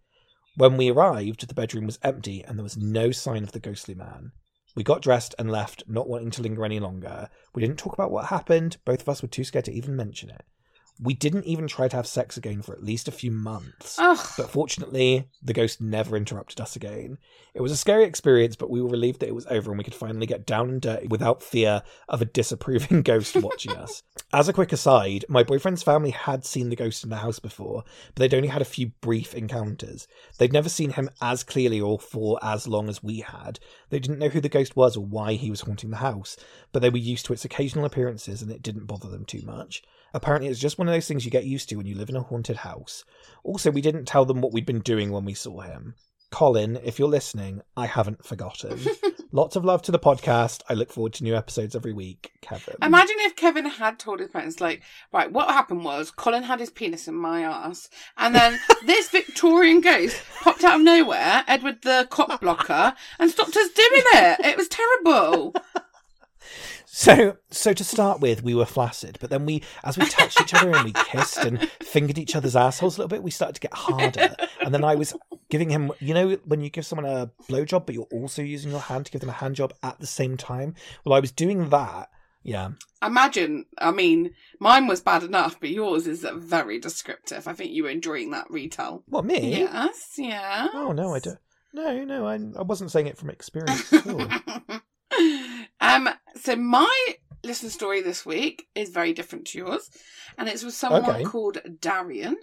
When 0.55 0.77
we 0.77 0.89
arrived, 0.89 1.45
the 1.45 1.53
bedroom 1.53 1.85
was 1.85 1.99
empty 2.03 2.43
and 2.43 2.57
there 2.57 2.63
was 2.63 2.77
no 2.77 3.11
sign 3.11 3.43
of 3.43 3.51
the 3.51 3.59
ghostly 3.59 3.95
man. 3.95 4.31
We 4.75 4.83
got 4.83 5.01
dressed 5.01 5.35
and 5.37 5.51
left, 5.51 5.83
not 5.87 6.07
wanting 6.07 6.31
to 6.31 6.41
linger 6.41 6.63
any 6.63 6.79
longer. 6.79 7.29
We 7.53 7.61
didn't 7.61 7.79
talk 7.79 7.93
about 7.93 8.11
what 8.11 8.25
happened, 8.25 8.77
both 8.85 9.01
of 9.01 9.09
us 9.09 9.21
were 9.21 9.27
too 9.27 9.43
scared 9.43 9.65
to 9.65 9.73
even 9.73 9.95
mention 9.95 10.29
it. 10.29 10.45
We 10.99 11.13
didn't 11.13 11.45
even 11.45 11.67
try 11.67 11.87
to 11.87 11.95
have 11.95 12.07
sex 12.07 12.37
again 12.37 12.61
for 12.61 12.73
at 12.73 12.83
least 12.83 13.07
a 13.07 13.11
few 13.11 13.31
months. 13.31 13.97
Ugh. 13.99 14.27
But 14.37 14.49
fortunately, 14.49 15.29
the 15.41 15.53
ghost 15.53 15.79
never 15.81 16.17
interrupted 16.17 16.59
us 16.59 16.75
again. 16.75 17.17
It 17.53 17.61
was 17.61 17.71
a 17.71 17.77
scary 17.77 18.03
experience, 18.03 18.55
but 18.55 18.69
we 18.69 18.81
were 18.81 18.89
relieved 18.89 19.19
that 19.19 19.29
it 19.29 19.35
was 19.35 19.47
over 19.47 19.71
and 19.71 19.77
we 19.77 19.83
could 19.83 19.95
finally 19.95 20.25
get 20.25 20.45
down 20.45 20.69
and 20.69 20.81
dirty 20.81 21.07
without 21.07 21.43
fear 21.43 21.83
of 22.07 22.21
a 22.21 22.25
disapproving 22.25 23.01
ghost 23.03 23.35
watching 23.35 23.75
us. 23.75 24.03
As 24.33 24.47
a 24.47 24.53
quick 24.53 24.73
aside, 24.73 25.25
my 25.29 25.43
boyfriend's 25.43 25.83
family 25.83 26.11
had 26.11 26.45
seen 26.45 26.69
the 26.69 26.75
ghost 26.75 27.03
in 27.03 27.09
the 27.09 27.17
house 27.17 27.39
before, 27.39 27.83
but 28.13 28.21
they'd 28.21 28.35
only 28.35 28.49
had 28.49 28.61
a 28.61 28.65
few 28.65 28.91
brief 29.01 29.33
encounters. 29.33 30.07
They'd 30.37 30.53
never 30.53 30.69
seen 30.69 30.91
him 30.91 31.09
as 31.21 31.43
clearly 31.43 31.79
or 31.79 31.99
for 31.99 32.39
as 32.43 32.67
long 32.67 32.89
as 32.89 33.03
we 33.03 33.19
had. 33.19 33.59
They 33.89 33.99
didn't 33.99 34.19
know 34.19 34.29
who 34.29 34.41
the 34.41 34.49
ghost 34.49 34.75
was 34.75 34.97
or 34.97 35.05
why 35.05 35.33
he 35.33 35.49
was 35.49 35.61
haunting 35.61 35.91
the 35.91 35.97
house, 35.97 36.37
but 36.71 36.81
they 36.81 36.89
were 36.89 36.97
used 36.97 37.25
to 37.27 37.33
its 37.33 37.45
occasional 37.45 37.85
appearances 37.85 38.41
and 38.41 38.51
it 38.51 38.61
didn't 38.61 38.85
bother 38.85 39.09
them 39.09 39.25
too 39.25 39.41
much. 39.45 39.83
Apparently, 40.13 40.49
it's 40.49 40.59
just 40.59 40.77
one 40.77 40.87
of 40.87 40.93
those 40.93 41.07
things 41.07 41.25
you 41.25 41.31
get 41.31 41.45
used 41.45 41.69
to 41.69 41.75
when 41.75 41.85
you 41.85 41.95
live 41.95 42.09
in 42.09 42.15
a 42.15 42.21
haunted 42.21 42.57
house. 42.57 43.03
Also, 43.43 43.71
we 43.71 43.81
didn't 43.81 44.05
tell 44.05 44.25
them 44.25 44.41
what 44.41 44.53
we'd 44.53 44.65
been 44.65 44.79
doing 44.79 45.11
when 45.11 45.25
we 45.25 45.33
saw 45.33 45.61
him. 45.61 45.95
Colin, 46.29 46.77
if 46.83 46.99
you're 46.99 47.07
listening, 47.07 47.61
I 47.77 47.85
haven't 47.85 48.25
forgotten. 48.25 48.79
Lots 49.31 49.55
of 49.55 49.63
love 49.63 49.81
to 49.83 49.91
the 49.91 49.99
podcast. 49.99 50.61
I 50.69 50.73
look 50.73 50.91
forward 50.91 51.13
to 51.13 51.23
new 51.23 51.35
episodes 51.35 51.75
every 51.75 51.93
week. 51.93 52.31
Kevin. 52.41 52.75
Imagine 52.81 53.15
if 53.19 53.35
Kevin 53.35 53.65
had 53.65 53.97
told 53.97 54.19
his 54.19 54.29
parents, 54.29 54.59
like, 54.59 54.81
right, 55.13 55.31
what 55.31 55.49
happened 55.49 55.85
was 55.85 56.11
Colin 56.11 56.43
had 56.43 56.59
his 56.59 56.69
penis 56.69 57.07
in 57.07 57.15
my 57.15 57.41
ass, 57.41 57.89
and 58.17 58.35
then 58.35 58.59
this 58.85 59.09
Victorian 59.09 59.79
ghost 59.79 60.21
popped 60.41 60.63
out 60.63 60.75
of 60.75 60.81
nowhere, 60.81 61.45
Edward 61.47 61.81
the 61.83 62.07
cock 62.09 62.41
blocker, 62.41 62.93
and 63.19 63.31
stopped 63.31 63.55
us 63.55 63.69
doing 63.71 64.03
it. 64.13 64.39
It 64.45 64.57
was 64.57 64.67
terrible. 64.67 65.55
So, 66.85 67.37
so 67.51 67.73
to 67.73 67.83
start 67.83 68.21
with, 68.21 68.43
we 68.43 68.55
were 68.55 68.65
flaccid, 68.65 69.17
but 69.19 69.29
then 69.29 69.45
we, 69.45 69.63
as 69.83 69.97
we 69.97 70.05
touched 70.05 70.41
each 70.41 70.53
other 70.53 70.73
and 70.73 70.85
we 70.85 70.93
kissed 70.93 71.37
and 71.37 71.69
fingered 71.83 72.17
each 72.17 72.35
other's 72.35 72.55
assholes 72.55 72.97
a 72.97 73.01
little 73.01 73.09
bit, 73.09 73.23
we 73.23 73.31
started 73.31 73.55
to 73.55 73.61
get 73.61 73.73
harder. 73.73 74.35
And 74.61 74.73
then 74.73 74.83
I 74.83 74.95
was 74.95 75.13
giving 75.49 75.69
him, 75.69 75.91
you 75.99 76.13
know, 76.13 76.37
when 76.45 76.61
you 76.61 76.69
give 76.69 76.85
someone 76.85 77.05
a 77.05 77.31
blowjob, 77.49 77.85
but 77.85 77.95
you're 77.95 78.07
also 78.11 78.41
using 78.41 78.71
your 78.71 78.79
hand 78.79 79.05
to 79.05 79.11
give 79.11 79.21
them 79.21 79.29
a 79.29 79.33
hand 79.33 79.55
job 79.55 79.73
at 79.83 79.99
the 79.99 80.07
same 80.07 80.37
time. 80.37 80.73
Well, 81.05 81.13
I 81.13 81.19
was 81.19 81.31
doing 81.31 81.69
that. 81.69 82.09
Yeah. 82.43 82.69
Imagine, 83.03 83.65
I 83.77 83.91
mean, 83.91 84.33
mine 84.59 84.87
was 84.87 85.01
bad 85.01 85.23
enough, 85.23 85.59
but 85.59 85.69
yours 85.69 86.07
is 86.07 86.25
very 86.33 86.79
descriptive. 86.79 87.47
I 87.47 87.53
think 87.53 87.71
you 87.71 87.83
were 87.83 87.89
enjoying 87.89 88.31
that 88.31 88.49
retell. 88.49 89.03
What 89.07 89.25
me? 89.25 89.59
Yes, 89.59 90.13
yeah. 90.17 90.69
Oh 90.73 90.93
no, 90.93 91.13
I 91.13 91.19
don't. 91.19 91.39
No, 91.73 92.03
no, 92.05 92.25
I, 92.25 92.35
I 92.57 92.63
wasn't 92.63 92.91
saying 92.91 93.07
it 93.07 93.17
from 93.17 93.29
experience 93.29 93.91
at 93.91 94.07
all. 94.07 94.17
so 96.47 96.55
my 96.55 97.15
listener 97.43 97.69
story 97.69 98.01
this 98.01 98.25
week 98.25 98.67
is 98.73 98.87
very 98.89 99.11
different 99.11 99.45
to 99.47 99.57
yours, 99.57 99.89
and 100.37 100.47
it's 100.47 100.63
with 100.63 100.73
someone 100.73 101.03
Okay. 101.11 101.23
called 101.25 101.57
Darian. 101.81 102.37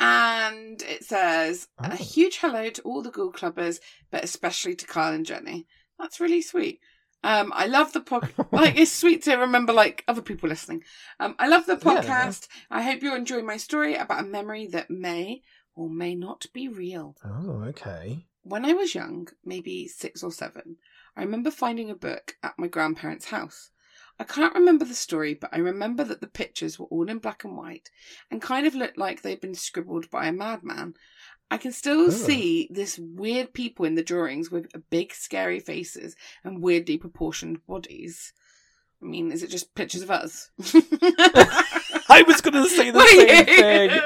And 0.00 0.82
it 0.82 1.04
says, 1.04 1.68
Oh. 1.78 1.84
a 1.92 1.94
huge 1.96 2.38
hello 2.38 2.68
to 2.70 2.82
all 2.82 3.00
the 3.00 3.12
Ghoul 3.12 3.32
Clubbers, 3.32 3.78
but 4.10 4.24
especially 4.24 4.74
to 4.74 4.86
Kyle 4.86 5.12
and 5.12 5.24
Jenny. 5.24 5.68
That's 6.00 6.18
really 6.18 6.42
sweet. 6.42 6.80
Um, 7.22 7.52
I 7.54 7.66
love 7.66 7.92
the 7.92 8.00
podcast. 8.00 8.48
like, 8.52 8.76
it's 8.76 8.90
sweet 8.92 9.22
to 9.24 9.36
remember, 9.36 9.72
like, 9.72 10.02
other 10.08 10.22
people 10.22 10.48
listening. 10.48 10.82
Um, 11.20 11.36
I 11.38 11.46
love 11.46 11.66
the 11.66 11.74
Yeah. 11.80 12.02
podcast. 12.02 12.48
I 12.72 12.82
hope 12.82 13.02
you 13.02 13.14
enjoy 13.14 13.42
my 13.42 13.56
story 13.56 13.94
about 13.94 14.22
a 14.24 14.26
memory 14.26 14.66
that 14.68 14.90
may 14.90 15.42
or 15.76 15.88
may 15.88 16.16
not 16.16 16.46
be 16.52 16.66
real. 16.66 17.16
Oh, 17.24 17.62
okay. 17.68 18.26
When 18.42 18.64
I 18.64 18.72
was 18.72 18.96
young, 18.96 19.28
maybe 19.44 19.86
six 19.86 20.24
or 20.24 20.32
seven, 20.32 20.76
I 21.18 21.22
remember 21.22 21.50
finding 21.50 21.90
a 21.90 21.94
book 21.96 22.36
at 22.44 22.58
my 22.58 22.68
grandparents' 22.68 23.26
house. 23.26 23.70
I 24.20 24.24
can't 24.24 24.54
remember 24.54 24.84
the 24.84 24.94
story, 24.94 25.34
but 25.34 25.50
I 25.52 25.58
remember 25.58 26.04
that 26.04 26.20
the 26.20 26.26
pictures 26.28 26.78
were 26.78 26.86
all 26.86 27.08
in 27.08 27.18
black 27.18 27.44
and 27.44 27.56
white 27.56 27.90
and 28.30 28.40
kind 28.40 28.66
of 28.66 28.74
looked 28.74 28.98
like 28.98 29.22
they'd 29.22 29.40
been 29.40 29.54
scribbled 29.54 30.10
by 30.10 30.26
a 30.26 30.32
madman. 30.32 30.94
I 31.50 31.56
can 31.56 31.72
still 31.72 32.06
Oh. 32.06 32.10
see 32.10 32.68
this 32.70 32.98
weird 32.98 33.52
people 33.52 33.84
in 33.84 33.94
the 33.96 34.02
drawings 34.02 34.50
with 34.50 34.66
big, 34.90 35.12
scary 35.12 35.60
faces 35.60 36.14
and 36.44 36.62
weirdly 36.62 36.98
proportioned 36.98 37.66
bodies. 37.66 38.32
I 39.02 39.06
mean, 39.06 39.30
is 39.32 39.42
it 39.44 39.50
just 39.50 39.74
pictures 39.74 40.02
of 40.02 40.10
us? 40.10 40.50
I 42.08 42.22
was 42.26 42.40
going 42.40 42.54
to 42.54 42.68
say 42.68 42.90
the 42.90 43.04
same 43.06 43.44
thing. 43.44 44.00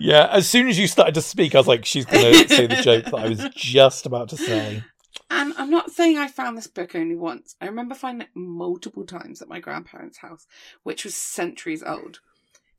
Yeah, 0.00 0.28
as 0.30 0.48
soon 0.48 0.68
as 0.68 0.78
you 0.78 0.86
started 0.86 1.14
to 1.14 1.22
speak, 1.22 1.54
I 1.54 1.58
was 1.58 1.66
like, 1.66 1.84
she's 1.84 2.04
going 2.04 2.32
to 2.46 2.54
say 2.54 2.66
the 2.66 2.76
joke 2.76 3.04
that 3.06 3.14
I 3.14 3.28
was 3.28 3.46
just 3.54 4.04
about 4.06 4.28
to 4.30 4.36
say. 4.36 4.82
And 5.28 5.54
I'm 5.56 5.70
not 5.70 5.90
saying 5.90 6.18
I 6.18 6.28
found 6.28 6.56
this 6.56 6.68
book 6.68 6.94
only 6.94 7.16
once. 7.16 7.56
I 7.60 7.66
remember 7.66 7.94
finding 7.94 8.28
it 8.28 8.36
multiple 8.36 9.04
times 9.04 9.42
at 9.42 9.48
my 9.48 9.58
grandparents' 9.58 10.18
house, 10.18 10.46
which 10.82 11.04
was 11.04 11.16
centuries 11.16 11.82
old. 11.82 12.20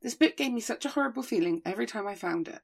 This 0.02 0.16
book 0.16 0.38
gave 0.38 0.54
me 0.54 0.62
such 0.62 0.86
a 0.86 0.90
horrible 0.90 1.24
feeling 1.24 1.62
every 1.66 1.86
time 1.86 2.08
I 2.08 2.16
found 2.16 2.48
it. 2.48 2.62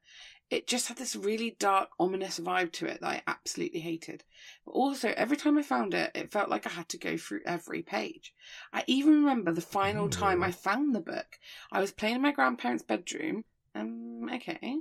It 0.50 0.66
just 0.66 0.88
had 0.88 0.98
this 0.98 1.16
really 1.16 1.56
dark, 1.58 1.90
ominous 1.98 2.38
vibe 2.38 2.72
to 2.72 2.86
it 2.86 3.00
that 3.00 3.08
I 3.08 3.22
absolutely 3.26 3.80
hated. 3.80 4.24
But 4.64 4.72
also, 4.72 5.12
every 5.16 5.36
time 5.36 5.58
I 5.58 5.62
found 5.62 5.94
it, 5.94 6.12
it 6.14 6.30
felt 6.30 6.48
like 6.48 6.66
I 6.66 6.70
had 6.70 6.88
to 6.90 6.98
go 6.98 7.16
through 7.16 7.40
every 7.44 7.82
page. 7.82 8.34
I 8.72 8.84
even 8.86 9.14
remember 9.14 9.52
the 9.52 9.60
final 9.60 10.08
time 10.08 10.40
mm. 10.40 10.44
I 10.44 10.52
found 10.52 10.94
the 10.94 11.00
book. 11.00 11.38
I 11.72 11.80
was 11.80 11.92
playing 11.92 12.16
in 12.16 12.22
my 12.22 12.30
grandparents' 12.30 12.82
bedroom. 12.82 13.44
Um, 13.74 14.28
okay. 14.34 14.76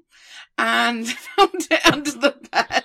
And 0.57 1.07
found 1.37 1.67
it 1.71 1.85
under 1.85 2.11
the 2.11 2.35
bed. 2.51 2.83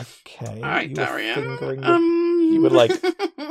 Okay. 0.00 0.62
All 0.62 0.68
right, 0.68 0.88
you 0.88 0.94
Darian. 0.94 1.84
Um, 1.84 2.50
you 2.52 2.60
were 2.60 2.70
like 2.70 2.92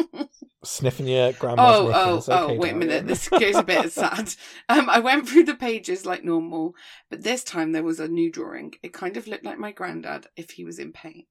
sniffing 0.63 1.07
your 1.07 1.33
grandma's 1.33 1.75
oh, 1.75 1.91
oh, 1.93 2.05
knickers. 2.09 2.29
oh! 2.29 2.43
Okay, 2.45 2.57
wait 2.57 2.73
a 2.73 2.75
minute. 2.75 3.07
This 3.07 3.29
goes 3.29 3.55
a 3.55 3.63
bit 3.63 3.91
sad. 3.91 4.33
Um, 4.69 4.89
I 4.89 4.99
went 4.99 5.27
through 5.27 5.43
the 5.43 5.55
pages 5.55 6.05
like 6.05 6.23
normal, 6.23 6.75
but 7.09 7.23
this 7.23 7.43
time 7.43 7.71
there 7.71 7.83
was 7.83 7.99
a 7.99 8.07
new 8.07 8.31
drawing. 8.31 8.73
It 8.81 8.93
kind 8.93 9.15
of 9.17 9.27
looked 9.27 9.45
like 9.45 9.59
my 9.59 9.71
granddad 9.71 10.27
if 10.35 10.51
he 10.51 10.65
was 10.65 10.79
in 10.79 10.91
pain. 10.91 11.25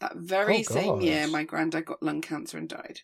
That 0.00 0.16
very 0.16 0.58
Oh, 0.58 0.62
same 0.62 1.00
year, 1.00 1.28
my 1.28 1.44
granddad 1.44 1.84
got 1.84 2.02
lung 2.02 2.20
cancer 2.20 2.58
and 2.58 2.68
died. 2.68 3.02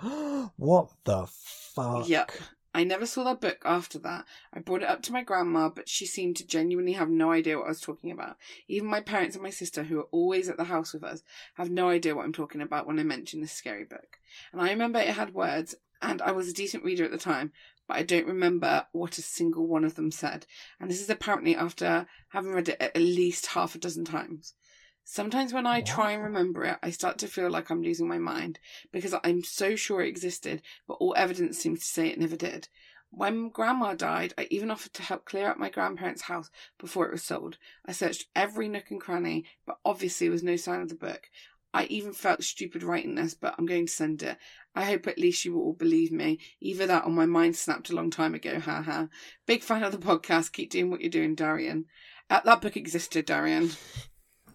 what 0.56 0.90
the 1.04 1.26
fuck? 1.28 2.08
Yep. 2.08 2.32
I 2.72 2.84
never 2.84 3.04
saw 3.04 3.24
that 3.24 3.40
book 3.40 3.58
after 3.64 3.98
that. 4.00 4.26
I 4.52 4.60
brought 4.60 4.82
it 4.82 4.88
up 4.88 5.02
to 5.02 5.12
my 5.12 5.24
grandma, 5.24 5.68
but 5.70 5.88
she 5.88 6.06
seemed 6.06 6.36
to 6.36 6.46
genuinely 6.46 6.92
have 6.92 7.08
no 7.08 7.32
idea 7.32 7.58
what 7.58 7.66
I 7.66 7.70
was 7.70 7.80
talking 7.80 8.12
about. 8.12 8.36
Even 8.68 8.88
my 8.88 9.00
parents 9.00 9.34
and 9.34 9.42
my 9.42 9.50
sister, 9.50 9.82
who 9.82 9.98
are 9.98 10.08
always 10.12 10.48
at 10.48 10.56
the 10.56 10.64
house 10.64 10.92
with 10.92 11.02
us, 11.02 11.22
have 11.54 11.70
no 11.70 11.88
idea 11.88 12.14
what 12.14 12.24
I'm 12.24 12.32
talking 12.32 12.60
about 12.60 12.86
when 12.86 13.00
I 13.00 13.02
mention 13.02 13.40
this 13.40 13.52
scary 13.52 13.84
book. 13.84 14.18
And 14.52 14.60
I 14.62 14.70
remember 14.70 15.00
it 15.00 15.08
had 15.08 15.34
words, 15.34 15.74
and 16.00 16.22
I 16.22 16.30
was 16.30 16.48
a 16.48 16.54
decent 16.54 16.84
reader 16.84 17.04
at 17.04 17.10
the 17.10 17.18
time, 17.18 17.52
but 17.88 17.96
I 17.96 18.04
don't 18.04 18.26
remember 18.26 18.86
what 18.92 19.18
a 19.18 19.22
single 19.22 19.66
one 19.66 19.84
of 19.84 19.96
them 19.96 20.12
said. 20.12 20.46
And 20.78 20.88
this 20.88 21.00
is 21.00 21.10
apparently 21.10 21.56
after 21.56 22.06
having 22.28 22.52
read 22.52 22.68
it 22.68 22.80
at 22.80 22.96
least 22.96 23.46
half 23.46 23.74
a 23.74 23.78
dozen 23.78 24.04
times. 24.04 24.54
Sometimes 25.12 25.52
when 25.52 25.66
I 25.66 25.80
try 25.80 26.12
and 26.12 26.22
remember 26.22 26.62
it, 26.62 26.78
I 26.84 26.90
start 26.90 27.18
to 27.18 27.26
feel 27.26 27.50
like 27.50 27.68
I'm 27.68 27.82
losing 27.82 28.06
my 28.06 28.18
mind 28.18 28.60
because 28.92 29.12
I'm 29.24 29.42
so 29.42 29.74
sure 29.74 30.02
it 30.02 30.08
existed, 30.08 30.62
but 30.86 30.98
all 31.00 31.16
evidence 31.16 31.58
seems 31.58 31.80
to 31.80 31.84
say 31.84 32.06
it 32.06 32.20
never 32.20 32.36
did. 32.36 32.68
When 33.10 33.48
Grandma 33.48 33.94
died, 33.94 34.34
I 34.38 34.46
even 34.50 34.70
offered 34.70 34.92
to 34.94 35.02
help 35.02 35.24
clear 35.24 35.48
up 35.48 35.58
my 35.58 35.68
grandparents' 35.68 36.22
house 36.22 36.48
before 36.78 37.06
it 37.06 37.10
was 37.10 37.24
sold. 37.24 37.58
I 37.84 37.90
searched 37.90 38.28
every 38.36 38.68
nook 38.68 38.92
and 38.92 39.00
cranny, 39.00 39.46
but 39.66 39.78
obviously 39.84 40.28
there 40.28 40.32
was 40.32 40.44
no 40.44 40.54
sign 40.54 40.80
of 40.80 40.90
the 40.90 40.94
book. 40.94 41.28
I 41.74 41.86
even 41.86 42.12
felt 42.12 42.44
stupid 42.44 42.84
writing 42.84 43.16
this, 43.16 43.34
but 43.34 43.56
I'm 43.58 43.66
going 43.66 43.86
to 43.86 43.92
send 43.92 44.22
it. 44.22 44.38
I 44.76 44.84
hope 44.84 45.08
at 45.08 45.18
least 45.18 45.44
you 45.44 45.54
will 45.54 45.62
all 45.62 45.72
believe 45.72 46.12
me. 46.12 46.38
Either 46.60 46.86
that 46.86 47.04
or 47.04 47.10
my 47.10 47.26
mind 47.26 47.56
snapped 47.56 47.90
a 47.90 47.96
long 47.96 48.10
time 48.10 48.36
ago, 48.36 48.60
Ha 48.60 48.82
ha. 48.82 49.08
Big 49.44 49.64
fan 49.64 49.82
of 49.82 49.90
the 49.90 49.98
podcast. 49.98 50.52
Keep 50.52 50.70
doing 50.70 50.88
what 50.88 51.00
you're 51.00 51.10
doing, 51.10 51.34
Darian. 51.34 51.86
Uh, 52.30 52.38
that 52.44 52.60
book 52.60 52.76
existed, 52.76 53.26
Darian. 53.26 53.72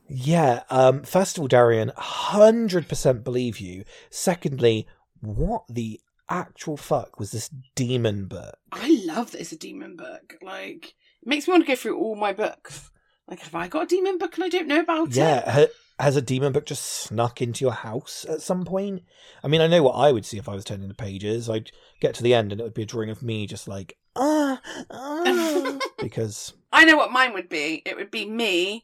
Yeah. 0.08 0.64
Um. 0.70 1.04
First 1.04 1.38
of 1.38 1.42
all, 1.42 1.48
Darian, 1.48 1.92
hundred 1.96 2.88
percent 2.88 3.24
believe 3.24 3.60
you. 3.60 3.84
Secondly, 4.10 4.88
what 5.22 5.64
the 5.70 6.00
actual 6.30 6.78
fuck 6.78 7.20
was 7.20 7.32
this 7.32 7.50
demon 7.76 8.26
book? 8.26 8.58
I 8.72 9.02
love 9.06 9.32
that 9.32 9.42
it's 9.42 9.52
a 9.52 9.58
demon 9.58 9.96
book. 9.96 10.36
Like, 10.42 10.96
it 11.22 11.28
makes 11.28 11.48
me 11.48 11.52
want 11.52 11.64
to 11.64 11.68
go 11.68 11.76
through 11.76 11.98
all 11.98 12.16
my 12.16 12.34
books. 12.34 12.92
Like, 13.28 13.40
have 13.40 13.56
I 13.56 13.68
got 13.68 13.84
a 13.84 13.88
demon 13.88 14.18
book 14.18 14.36
and 14.36 14.44
I 14.44 14.50
don't 14.50 14.68
know 14.68 14.82
about 14.82 15.10
it? 15.10 15.16
Yeah. 15.16 15.66
Has 15.98 16.18
a 16.18 16.22
demon 16.22 16.52
book 16.52 16.66
just 16.66 16.84
snuck 16.84 17.42
into 17.42 17.64
your 17.64 17.74
house 17.74 18.26
at 18.28 18.42
some 18.42 18.66
point? 18.66 19.04
I 19.44 19.48
mean, 19.48 19.62
I 19.62 19.68
know 19.68 19.82
what 19.82 19.94
I 19.94 20.12
would 20.12 20.26
see 20.26 20.38
if 20.38 20.50
I 20.50 20.54
was 20.54 20.66
turning 20.66 20.90
the 20.90 20.94
pages. 20.94 21.50
I'd 21.50 21.72
get 22.02 22.14
to 22.16 22.24
the 22.24 22.34
end 22.34 22.52
and 22.52 22.60
it 22.60 22.66
would 22.66 22.74
be 22.74 22.82
a 22.82 22.86
drawing 22.86 23.10
of 23.10 23.24
me 23.24 23.48
just 23.48 23.66
like 23.68 23.98
ah, 24.16 24.62
ah 24.92 25.80
because 26.00 26.54
I 26.74 26.84
know 26.84 26.98
what 26.98 27.14
mine 27.14 27.34
would 27.34 27.48
be. 27.48 27.82
It 27.86 27.96
would 27.96 28.12
be 28.12 28.26
me 28.26 28.84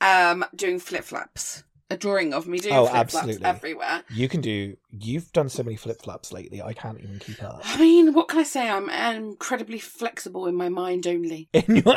um, 0.00 0.44
doing 0.54 0.78
flip 0.78 1.04
flaps. 1.04 1.64
A 1.92 1.96
drawing 1.96 2.32
of 2.32 2.46
me 2.46 2.58
doing 2.60 2.72
Oh, 2.74 2.82
flip 2.84 2.92
flaps 3.10 3.14
absolutely. 3.16 3.44
everywhere. 3.46 4.04
you 4.10 4.28
can 4.28 4.40
do. 4.40 4.76
You've 4.90 5.32
done 5.32 5.48
so 5.48 5.64
many 5.64 5.74
flip 5.74 6.00
flops 6.00 6.32
lately. 6.32 6.62
I 6.62 6.72
can't 6.72 7.00
even 7.00 7.18
keep 7.18 7.42
up. 7.42 7.62
I 7.64 7.80
mean, 7.80 8.12
what 8.14 8.28
can 8.28 8.38
I 8.38 8.44
say? 8.44 8.68
I'm 8.70 8.88
incredibly 8.88 9.80
flexible 9.80 10.46
in 10.46 10.54
my 10.54 10.68
mind 10.68 11.08
only. 11.08 11.48
In 11.52 11.76
your 11.84 11.96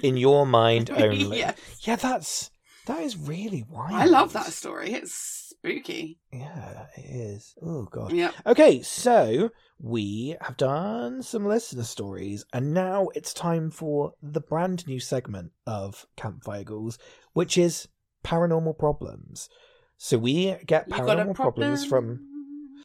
in 0.00 0.16
your 0.16 0.46
mind 0.60 0.90
only. 0.90 1.40
yeah. 1.40 1.54
Yeah, 1.80 1.96
that's 1.96 2.50
that 2.86 3.00
is 3.02 3.16
really 3.16 3.64
wild. 3.68 3.94
I 3.94 4.04
love 4.04 4.32
that 4.34 4.46
story. 4.46 4.92
It's 4.92 5.12
spooky. 5.50 6.20
Yeah, 6.32 6.86
it 6.96 7.04
is. 7.04 7.54
Oh 7.60 7.82
god. 7.90 8.12
Yeah. 8.12 8.30
Okay, 8.46 8.80
so 8.82 9.50
we 9.80 10.36
have 10.40 10.56
done 10.56 11.20
some 11.22 11.46
listener 11.46 11.82
stories, 11.82 12.44
and 12.52 12.72
now 12.72 13.08
it's 13.16 13.34
time 13.34 13.70
for 13.72 14.12
the 14.22 14.40
brand 14.40 14.86
new 14.86 15.00
segment 15.00 15.50
of 15.66 16.06
Campfire 16.16 16.62
Ghouls, 16.62 16.98
which 17.32 17.56
is 17.58 17.88
paranormal 18.24 18.78
problems. 18.78 19.48
So 19.96 20.18
we 20.18 20.56
get 20.66 20.88
You 20.88 20.96
got 20.96 21.18
a 21.18 21.24
paranormal 21.24 21.34
problems 21.34 21.84
from 21.84 22.28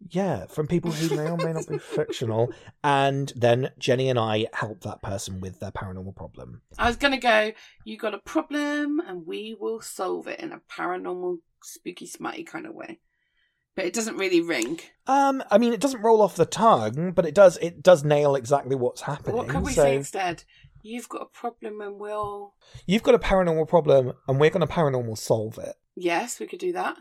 yeah, 0.10 0.46
from 0.46 0.68
people 0.68 0.92
who 0.92 1.16
may 1.16 1.30
or 1.30 1.38
may 1.38 1.54
not 1.54 1.68
be 1.68 1.78
fictional, 1.96 2.54
and 2.84 3.32
then 3.36 3.72
Jenny 3.80 4.10
and 4.10 4.20
I 4.20 4.48
help 4.54 4.82
that 4.82 5.02
person 5.02 5.42
with 5.42 5.60
their 5.60 5.72
paranormal 5.72 6.16
problem. 6.16 6.62
I 6.78 6.88
was 6.88 6.98
gonna 6.98 7.18
go. 7.18 7.52
You 7.84 7.98
got 7.98 8.14
a 8.14 8.20
problem, 8.20 9.00
and 9.00 9.26
we 9.26 9.56
will 9.60 9.82
solve 9.82 10.28
it 10.28 10.40
in 10.40 10.52
a 10.52 10.62
paranormal, 10.72 11.38
spooky, 11.64 12.06
smutty 12.06 12.44
kind 12.44 12.66
of 12.66 12.74
way. 12.74 13.00
But 13.76 13.86
it 13.86 13.94
doesn't 13.94 14.18
really 14.18 14.42
ring. 14.42 14.80
Um, 15.06 15.44
I 15.52 15.60
mean, 15.60 15.72
it 15.72 15.80
doesn't 15.80 16.02
roll 16.02 16.22
off 16.22 16.36
the 16.36 16.46
tongue, 16.46 17.12
but 17.12 17.26
it 17.26 17.36
does. 17.36 17.58
It 17.58 17.84
does 17.84 18.04
nail 18.04 18.36
exactly 18.36 18.76
what's 18.76 19.02
happening. 19.02 19.36
What 19.36 19.50
can 19.50 19.64
we 19.64 19.74
so 19.74 19.84
say 19.84 19.96
instead? 19.96 20.44
You've 20.88 21.10
got 21.10 21.22
a 21.22 21.26
problem, 21.26 21.82
and 21.82 22.00
we'll. 22.00 22.54
you've 22.86 23.04
got 23.04 23.14
a 23.16 23.20
paranormal 23.20 23.68
problem, 23.68 24.14
and 24.28 24.40
we're 24.40 24.50
going 24.50 24.66
to 24.66 24.74
paranormal 24.74 25.18
solve 25.18 25.58
it. 25.58 25.76
Yes, 25.96 26.40
we 26.40 26.48
could 26.48 26.60
do 26.60 26.72
that. 26.72 26.96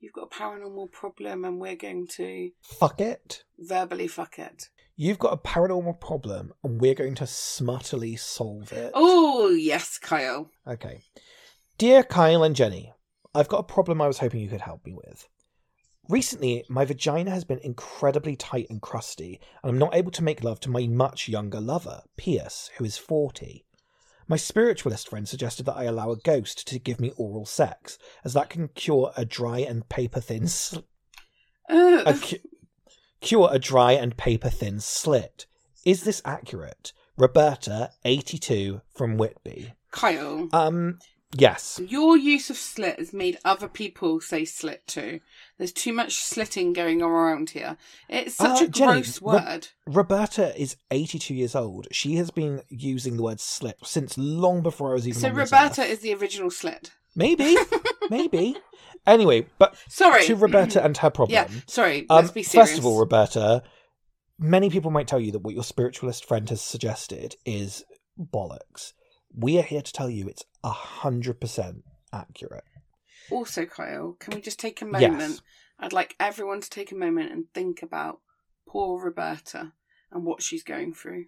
You've 0.00 0.12
got 0.12 0.28
a 0.32 0.34
paranormal 0.34 0.90
problem, 0.90 1.44
and 1.44 1.60
we're 1.60 1.76
going 1.76 2.08
to 2.16 2.50
Fuck 2.62 3.00
it. 3.00 3.44
verbally 3.58 4.08
fuck 4.08 4.38
it. 4.40 4.70
You've 4.96 5.20
got 5.20 5.32
a 5.34 5.36
paranormal 5.36 6.00
problem, 6.00 6.52
and 6.64 6.80
we're 6.80 6.94
going 6.94 7.14
to 7.16 7.24
smuttily 7.24 8.18
solve 8.18 8.72
it. 8.72 8.90
Oh 8.94 9.50
yes, 9.50 9.98
Kyle. 9.98 10.50
Okay. 10.66 11.02
Dear 11.78 12.02
Kyle 12.02 12.42
and 12.42 12.56
Jenny, 12.56 12.92
I've 13.34 13.48
got 13.48 13.58
a 13.60 13.62
problem 13.74 14.00
I 14.02 14.08
was 14.08 14.18
hoping 14.18 14.40
you 14.40 14.48
could 14.48 14.62
help 14.62 14.84
me 14.84 14.94
with. 14.94 15.28
Recently, 16.08 16.64
my 16.68 16.84
vagina 16.84 17.30
has 17.32 17.44
been 17.44 17.58
incredibly 17.60 18.36
tight 18.36 18.66
and 18.70 18.80
crusty, 18.80 19.40
and 19.62 19.70
I'm 19.70 19.78
not 19.78 19.94
able 19.94 20.12
to 20.12 20.22
make 20.22 20.44
love 20.44 20.60
to 20.60 20.70
my 20.70 20.86
much 20.86 21.28
younger 21.28 21.60
lover, 21.60 22.02
Pierce, 22.16 22.70
who 22.78 22.84
is 22.84 22.96
40. 22.96 23.64
My 24.28 24.36
spiritualist 24.36 25.08
friend 25.08 25.28
suggested 25.28 25.66
that 25.66 25.76
I 25.76 25.84
allow 25.84 26.10
a 26.12 26.16
ghost 26.16 26.66
to 26.68 26.78
give 26.78 27.00
me 27.00 27.12
oral 27.16 27.44
sex, 27.46 27.98
as 28.24 28.34
that 28.34 28.50
can 28.50 28.68
cure 28.68 29.12
a 29.16 29.24
dry 29.24 29.58
and 29.58 29.88
paper 29.88 30.20
thin 30.20 30.46
sl- 30.48 30.80
Uh, 31.68 32.02
a 32.06 32.14
cu- 32.14 32.38
cure 33.20 33.48
a 33.50 33.58
dry 33.58 33.92
and 33.92 34.16
paper 34.16 34.50
thin 34.50 34.78
slit. 34.78 35.46
Is 35.84 36.02
this 36.04 36.22
accurate? 36.24 36.92
Roberta, 37.16 37.90
82, 38.04 38.80
from 38.94 39.16
Whitby. 39.16 39.72
Kyle, 39.90 40.48
Um, 40.52 40.98
yes. 41.40 41.80
your 41.86 42.16
use 42.16 42.50
of 42.50 42.56
slit 42.56 42.98
has 42.98 43.12
made 43.12 43.38
other 43.44 43.68
people 43.68 44.20
say 44.20 44.44
slit 44.44 44.86
too. 44.86 45.20
There's 45.58 45.72
too 45.72 45.92
much 45.92 46.14
slitting 46.16 46.72
going 46.72 47.02
on 47.02 47.10
around 47.10 47.50
here. 47.50 47.76
It's 48.08 48.34
such 48.34 48.62
Uh, 48.62 48.64
a 48.64 48.68
Jenny, 48.68 48.92
gross 48.92 49.22
Ro- 49.22 49.34
word. 49.34 49.68
Roberta 49.86 50.60
is 50.60 50.76
82 50.90 51.34
years 51.34 51.54
old. 51.54 51.88
She 51.92 52.16
has 52.16 52.30
been 52.30 52.62
using 52.68 53.16
the 53.16 53.22
word 53.22 53.40
slit 53.40 53.78
since 53.84 54.16
long 54.18 54.62
before 54.62 54.90
I 54.90 54.94
was 54.94 55.08
even 55.08 55.20
So 55.20 55.30
Roberta 55.30 55.82
is 55.82 56.00
the 56.00 56.14
original 56.14 56.50
slit. 56.50 56.92
Maybe, 57.14 57.56
maybe. 58.10 58.56
Anyway, 59.06 59.46
but 59.58 59.76
Sorry. 59.88 60.24
to 60.24 60.36
Roberta 60.36 60.84
and 60.84 60.96
her 60.98 61.10
problem. 61.10 61.32
Yeah, 61.34 61.48
sorry. 61.66 62.06
Um, 62.10 62.16
let's 62.22 62.30
be 62.32 62.42
serious. 62.42 62.70
first 62.70 62.78
of 62.78 62.84
all, 62.84 62.98
Roberta, 62.98 63.62
many 64.38 64.68
people 64.68 64.90
might 64.90 65.06
tell 65.08 65.20
you 65.20 65.32
that 65.32 65.38
what 65.38 65.54
your 65.54 65.62
spiritualist 65.64 66.26
friend 66.26 66.48
has 66.50 66.60
suggested 66.60 67.36
is 67.46 67.84
bollocks. 68.20 68.92
We 69.36 69.58
are 69.58 69.62
here 69.62 69.82
to 69.82 69.92
tell 69.92 70.08
you 70.08 70.28
it's 70.28 70.44
a 70.64 70.70
hundred 70.70 71.40
percent 71.40 71.84
accurate. 72.12 72.64
Also, 73.30 73.66
Kyle, 73.66 74.16
can 74.18 74.34
we 74.34 74.40
just 74.40 74.58
take 74.58 74.80
a 74.80 74.86
moment? 74.86 75.02
Yes. 75.20 75.42
I'd 75.78 75.92
like 75.92 76.14
everyone 76.18 76.60
to 76.60 76.70
take 76.70 76.92
a 76.92 76.96
moment 76.96 77.32
and 77.32 77.44
think 77.52 77.82
about 77.82 78.20
poor 78.66 79.04
Roberta 79.04 79.72
and 80.10 80.24
what 80.24 80.42
she's 80.42 80.62
going 80.62 80.94
through. 80.94 81.26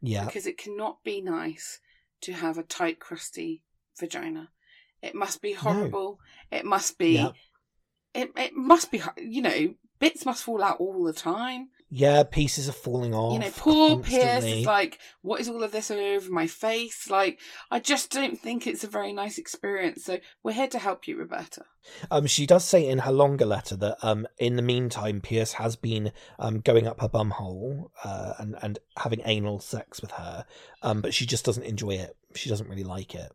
Yeah, 0.00 0.24
Because 0.24 0.46
it 0.46 0.58
cannot 0.58 1.02
be 1.04 1.20
nice 1.20 1.80
to 2.22 2.32
have 2.32 2.56
a 2.56 2.62
tight, 2.62 3.00
crusty 3.00 3.62
vagina. 3.98 4.50
It 5.02 5.14
must 5.14 5.42
be 5.42 5.52
horrible. 5.52 6.20
It 6.50 6.64
must 6.64 6.98
be. 6.98 7.16
Yeah. 7.16 7.32
It 8.14 8.30
it 8.36 8.54
must 8.54 8.90
be. 8.90 9.02
You 9.16 9.42
know, 9.42 9.74
bits 9.98 10.24
must 10.24 10.44
fall 10.44 10.62
out 10.62 10.78
all 10.80 11.04
the 11.04 11.12
time. 11.12 11.68
Yeah, 11.90 12.22
pieces 12.22 12.68
are 12.68 12.72
falling 12.72 13.14
off. 13.14 13.32
you 13.32 13.38
know, 13.38 13.50
poor 13.56 13.98
Pierce 14.00 14.44
is 14.44 14.66
like, 14.66 14.98
what 15.22 15.40
is 15.40 15.48
all 15.48 15.62
of 15.62 15.72
this 15.72 15.90
over 15.90 16.30
my 16.30 16.46
face? 16.46 17.08
Like, 17.08 17.40
I 17.70 17.80
just 17.80 18.10
don't 18.10 18.38
think 18.38 18.66
it's 18.66 18.84
a 18.84 18.88
very 18.88 19.12
nice 19.12 19.38
experience. 19.38 20.04
So 20.04 20.18
we're 20.42 20.52
here 20.52 20.68
to 20.68 20.78
help 20.78 21.08
you, 21.08 21.16
Roberta. 21.18 21.64
Um, 22.10 22.26
she 22.26 22.46
does 22.46 22.64
say 22.64 22.86
in 22.86 22.98
her 22.98 23.12
longer 23.12 23.46
letter 23.46 23.74
that 23.76 23.96
um, 24.02 24.26
in 24.36 24.56
the 24.56 24.62
meantime, 24.62 25.22
Pierce 25.22 25.54
has 25.54 25.76
been 25.76 26.12
um, 26.38 26.60
going 26.60 26.86
up 26.86 27.00
her 27.00 27.08
bumhole 27.08 27.90
uh, 28.04 28.34
and 28.38 28.56
and 28.60 28.78
having 28.98 29.22
anal 29.24 29.58
sex 29.58 30.02
with 30.02 30.10
her, 30.10 30.44
um, 30.82 31.00
but 31.00 31.14
she 31.14 31.24
just 31.24 31.46
doesn't 31.46 31.64
enjoy 31.64 31.92
it. 31.92 32.14
She 32.34 32.50
doesn't 32.50 32.68
really 32.68 32.84
like 32.84 33.14
it. 33.14 33.32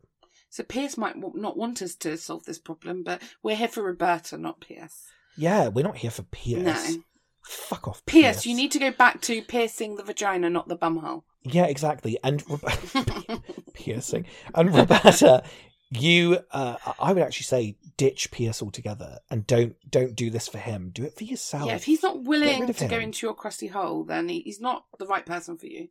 So 0.48 0.62
Pierce 0.62 0.96
might 0.96 1.16
not 1.16 1.56
want 1.56 1.82
us 1.82 1.96
to 1.96 2.16
solve 2.16 2.44
this 2.44 2.60
problem, 2.60 3.02
but 3.02 3.20
we're 3.42 3.56
here 3.56 3.66
for 3.66 3.82
Roberta, 3.82 4.38
not 4.38 4.60
Pierce. 4.60 5.06
Yeah, 5.36 5.66
we're 5.66 5.82
not 5.82 5.96
here 5.96 6.12
for 6.12 6.22
Pierce. 6.22 6.94
No. 6.94 7.02
Fuck 7.44 7.86
off, 7.88 8.04
Pierce, 8.06 8.22
Pierce. 8.36 8.46
you 8.46 8.54
need 8.56 8.70
to 8.72 8.78
go 8.78 8.90
back 8.90 9.20
to 9.22 9.42
piercing 9.42 9.96
the 9.96 10.02
vagina, 10.02 10.48
not 10.50 10.68
the 10.68 10.76
bumhole. 10.76 11.22
Yeah, 11.42 11.66
exactly. 11.66 12.18
And 12.24 12.42
Re- 12.48 13.38
piercing 13.74 14.26
and 14.54 14.74
Roberta, 14.74 15.42
you, 15.90 16.38
uh, 16.50 16.76
I 16.98 17.12
would 17.12 17.22
actually 17.22 17.44
say 17.44 17.76
ditch 17.96 18.30
Pierce 18.30 18.62
altogether 18.62 19.18
and 19.30 19.46
don't 19.46 19.76
don't 19.88 20.14
do 20.16 20.30
this 20.30 20.48
for 20.48 20.58
him. 20.58 20.90
Do 20.92 21.04
it 21.04 21.16
for 21.16 21.24
yourself. 21.24 21.66
yeah, 21.68 21.74
if 21.76 21.84
he's 21.84 22.02
not 22.02 22.24
willing 22.24 22.66
to 22.72 22.88
go 22.88 22.98
into 22.98 23.26
your 23.26 23.34
crusty 23.34 23.66
hole, 23.68 24.04
then 24.04 24.28
he, 24.28 24.40
he's 24.40 24.60
not 24.60 24.84
the 24.98 25.06
right 25.06 25.26
person 25.26 25.58
for 25.58 25.66
you. 25.66 25.88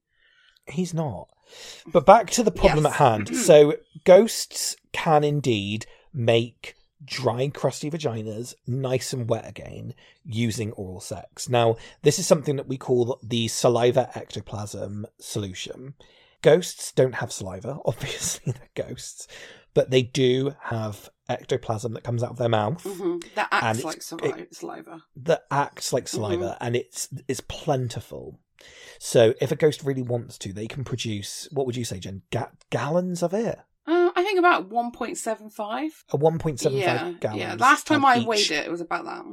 He's 0.67 0.93
not. 0.93 1.27
But 1.85 2.05
back 2.05 2.29
to 2.31 2.43
the 2.43 2.51
problem 2.51 2.85
Yes. 2.85 2.93
at 2.93 2.97
hand. 2.99 3.35
So 3.37 3.75
ghosts 4.05 4.75
can 4.93 5.23
indeed 5.23 5.85
make 6.13 6.75
dry, 7.05 7.49
crusty 7.53 7.89
vaginas 7.91 8.53
nice 8.67 9.13
and 9.13 9.29
wet 9.29 9.47
again 9.47 9.93
using 10.25 10.71
oral 10.73 10.99
sex. 10.99 11.49
Now, 11.49 11.75
this 12.01 12.19
is 12.19 12.27
something 12.27 12.55
that 12.57 12.67
we 12.67 12.77
call 12.77 13.19
the 13.23 13.47
saliva 13.47 14.09
ectoplasm 14.15 15.05
solution. 15.19 15.93
Ghosts 16.41 16.91
don't 16.91 17.15
have 17.15 17.31
saliva, 17.31 17.79
obviously 17.85 18.51
they're 18.53 18.85
ghosts, 18.85 19.27
but 19.73 19.89
they 19.89 20.01
do 20.01 20.55
have 20.63 21.09
ectoplasm 21.29 21.93
that 21.93 22.03
comes 22.03 22.21
out 22.21 22.31
of 22.31 22.37
their 22.37 22.49
mouth 22.49 22.81
hmm 22.83 23.17
That 23.35 23.47
acts 23.51 23.83
like 23.85 24.01
saliva. 24.01 24.45
saliva. 24.51 25.03
that 25.15 25.45
acts 25.49 25.93
like 25.93 26.07
saliva 26.09 26.57
and 26.59 26.75
it's 26.75 27.07
it's 27.29 27.41
plentiful. 27.41 28.39
So 28.99 29.33
if 29.41 29.51
a 29.51 29.55
ghost 29.55 29.83
really 29.83 30.01
wants 30.01 30.37
to, 30.39 30.53
they 30.53 30.67
can 30.67 30.83
produce 30.83 31.47
what 31.51 31.65
would 31.65 31.75
you 31.77 31.85
say, 31.85 31.99
Jen? 31.99 32.21
Ga- 32.31 32.51
gallons 32.69 33.23
of 33.23 33.33
it? 33.33 33.57
I 34.23 34.25
think 34.25 34.39
about 34.39 34.69
1.75. 34.69 35.89
A 36.11 36.17
one 36.17 36.39
point 36.39 36.59
seven 36.59 36.77
Yeah, 36.77 36.97
five 36.97 37.19
gallons. 37.19 37.41
yeah. 37.41 37.55
Last 37.59 37.87
time 37.87 38.05
I 38.05 38.17
each- 38.19 38.27
weighed 38.27 38.51
it, 38.51 38.65
it 38.65 38.71
was 38.71 38.81
about 38.81 39.05
that. 39.05 39.23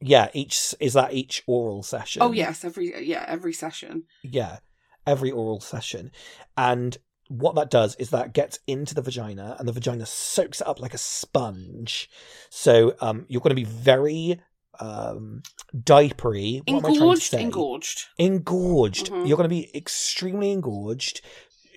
Yeah, 0.00 0.28
each 0.32 0.74
is 0.80 0.92
that 0.94 1.12
each 1.12 1.42
oral 1.46 1.82
session. 1.82 2.22
Oh 2.22 2.32
yes, 2.32 2.64
every 2.64 3.04
yeah 3.04 3.24
every 3.26 3.52
session. 3.52 4.04
Yeah, 4.22 4.58
every 5.06 5.30
oral 5.32 5.60
session, 5.60 6.12
and 6.56 6.96
what 7.28 7.56
that 7.56 7.68
does 7.70 7.96
is 7.96 8.10
that 8.10 8.32
gets 8.32 8.60
into 8.68 8.94
the 8.94 9.02
vagina, 9.02 9.56
and 9.58 9.66
the 9.66 9.72
vagina 9.72 10.06
soaks 10.06 10.60
it 10.60 10.66
up 10.68 10.80
like 10.80 10.94
a 10.94 10.98
sponge. 10.98 12.08
So 12.48 12.94
um, 13.00 13.26
you're 13.28 13.40
going 13.40 13.56
to 13.56 13.62
be 13.62 13.64
very 13.64 14.40
um 14.78 15.42
diapery. 15.76 16.62
What 16.68 16.84
am 16.84 16.86
I 16.86 16.88
to 16.90 16.94
Engorged, 16.94 17.34
engorged. 17.34 18.06
engorged. 18.18 19.10
Mhm. 19.10 19.26
You're 19.26 19.36
going 19.36 19.50
to 19.50 19.54
be 19.54 19.68
extremely 19.76 20.52
engorged, 20.52 21.22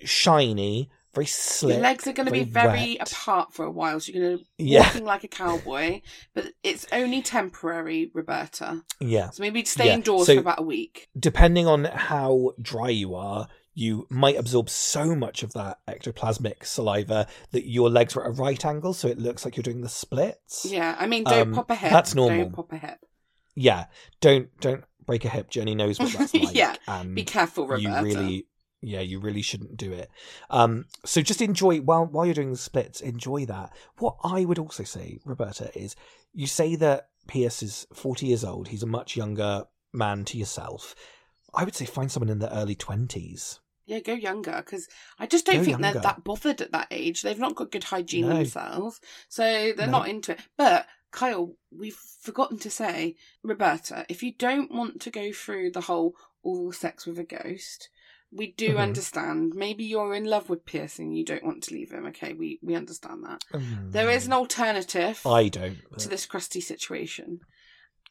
shiny, 0.04 0.90
very 1.14 1.26
slick. 1.26 1.74
Your 1.74 1.82
legs 1.82 2.06
are 2.06 2.12
going 2.12 2.26
to 2.26 2.32
be 2.32 2.44
very 2.44 2.96
wet. 2.98 3.12
apart 3.12 3.52
for 3.52 3.64
a 3.64 3.70
while, 3.70 4.00
so 4.00 4.12
you're 4.12 4.22
going 4.22 4.38
to 4.38 4.44
Yeah, 4.58 4.82
walking 4.86 5.04
like 5.04 5.24
a 5.24 5.28
cowboy. 5.28 6.00
But 6.34 6.52
it's 6.62 6.86
only 6.92 7.22
temporary, 7.22 8.10
Roberta. 8.14 8.82
yeah. 9.00 9.30
So 9.30 9.42
maybe 9.42 9.64
stay 9.64 9.86
Yeah, 9.86 9.94
indoors 9.94 10.26
so- 10.26 10.34
for 10.34 10.40
about 10.40 10.60
a 10.60 10.64
week. 10.64 11.08
Depending 11.18 11.66
on 11.66 11.84
how 11.84 12.52
dry 12.60 12.88
you 12.88 13.14
are, 13.14 13.48
you 13.74 14.06
might 14.10 14.36
absorb 14.36 14.68
so 14.68 15.14
much 15.14 15.42
of 15.42 15.54
that 15.54 15.78
ectoplasmic 15.88 16.64
saliva 16.64 17.26
that 17.52 17.66
your 17.68 17.88
legs 17.88 18.14
are 18.16 18.22
at 18.24 18.28
a 18.28 18.32
right 18.32 18.62
angle, 18.64 18.92
so 18.92 19.08
it 19.08 19.18
looks 19.18 19.44
like 19.44 19.56
you're 19.56 19.62
doing 19.62 19.80
the 19.80 19.88
splits. 19.88 20.66
Yeah, 20.68 20.94
I 20.98 21.06
mean, 21.06 21.24
don't 21.24 21.48
Um, 21.48 21.54
pop 21.54 21.70
a 21.70 21.74
hip. 21.74 21.90
that's 21.90 22.14
normal. 22.14 22.44
Don't 22.44 22.52
pop 22.52 22.72
a 22.72 22.76
hip. 22.78 22.98
Yeah. 23.54 23.86
Don't 24.20 24.48
don't 24.60 24.84
break 25.06 25.24
a 25.24 25.28
hip. 25.28 25.50
Jenny 25.50 25.74
knows 25.74 25.98
what 25.98 26.12
that's 26.12 26.32
like. 26.34 26.54
Yeah, 26.54 26.76
and 26.86 27.14
Be 27.14 27.24
careful, 27.24 27.66
Roberta. 27.66 27.82
You 27.82 28.14
really 28.14 28.46
yeah 28.82 29.00
you 29.00 29.18
really 29.20 29.42
shouldn't 29.42 29.76
do 29.76 29.92
it 29.92 30.10
um 30.50 30.84
so 31.04 31.20
just 31.22 31.40
enjoy 31.40 31.78
while 31.78 32.04
while 32.04 32.24
you're 32.26 32.34
doing 32.34 32.50
the 32.50 32.56
splits 32.56 33.00
enjoy 33.00 33.46
that 33.46 33.72
what 33.98 34.16
i 34.24 34.44
would 34.44 34.58
also 34.58 34.82
say 34.82 35.18
roberta 35.24 35.70
is 35.78 35.94
you 36.34 36.46
say 36.46 36.74
that 36.74 37.08
pierce 37.28 37.62
is 37.62 37.86
40 37.94 38.26
years 38.26 38.44
old 38.44 38.68
he's 38.68 38.82
a 38.82 38.86
much 38.86 39.16
younger 39.16 39.64
man 39.92 40.24
to 40.24 40.36
yourself 40.36 40.94
i 41.54 41.62
would 41.64 41.74
say 41.76 41.84
find 41.84 42.10
someone 42.10 42.28
in 42.30 42.40
their 42.40 42.50
early 42.50 42.74
20s 42.74 43.60
Yeah, 43.86 44.00
go 44.00 44.14
younger 44.14 44.62
because 44.64 44.88
I 45.18 45.26
just 45.26 45.44
don't 45.46 45.56
Go 45.56 45.64
think 45.64 45.80
younger. 45.80 45.92
they're 45.92 46.02
that 46.02 46.24
bothered 46.24 46.60
at 46.60 46.70
that 46.72 46.86
age. 46.90 47.22
They've 47.22 47.38
not 47.38 47.56
got 47.56 47.72
good 47.72 47.84
hygiene 47.84 48.28
No. 48.28 48.36
themselves, 48.36 49.00
so 49.28 49.42
they're 49.76 49.86
No. 49.86 49.98
not 49.98 50.08
into 50.08 50.32
it. 50.32 50.40
But 50.56 50.86
Kyle, 51.10 51.56
we've 51.70 51.96
forgotten 51.96 52.58
to 52.60 52.70
say, 52.70 53.16
Roberta, 53.42 54.06
if 54.08 54.22
you 54.22 54.32
don't 54.32 54.70
want 54.72 55.00
to 55.02 55.10
go 55.10 55.32
through 55.32 55.72
the 55.72 55.82
whole 55.82 56.14
oral 56.44 56.72
sex 56.72 57.06
with 57.06 57.18
a 57.18 57.24
ghost, 57.24 57.88
we 58.34 58.52
do 58.52 58.74
Mhm. 58.74 58.78
understand. 58.78 59.52
Maybe 59.54 59.84
you're 59.84 60.14
in 60.14 60.24
love 60.24 60.48
with 60.48 60.64
and 60.98 61.16
you 61.16 61.24
don't 61.24 61.44
want 61.44 61.62
to 61.64 61.74
leave 61.74 61.90
him. 61.92 62.06
Okay, 62.06 62.32
we 62.32 62.58
we 62.62 62.74
understand 62.74 63.24
that. 63.24 63.44
Mm. 63.52 63.92
There 63.92 64.10
is 64.10 64.26
an 64.26 64.32
alternative 64.32 65.20
i 65.26 65.48
don't 65.48 65.78
to 65.98 66.08
this 66.08 66.26
crusty 66.26 66.60
situation, 66.60 67.40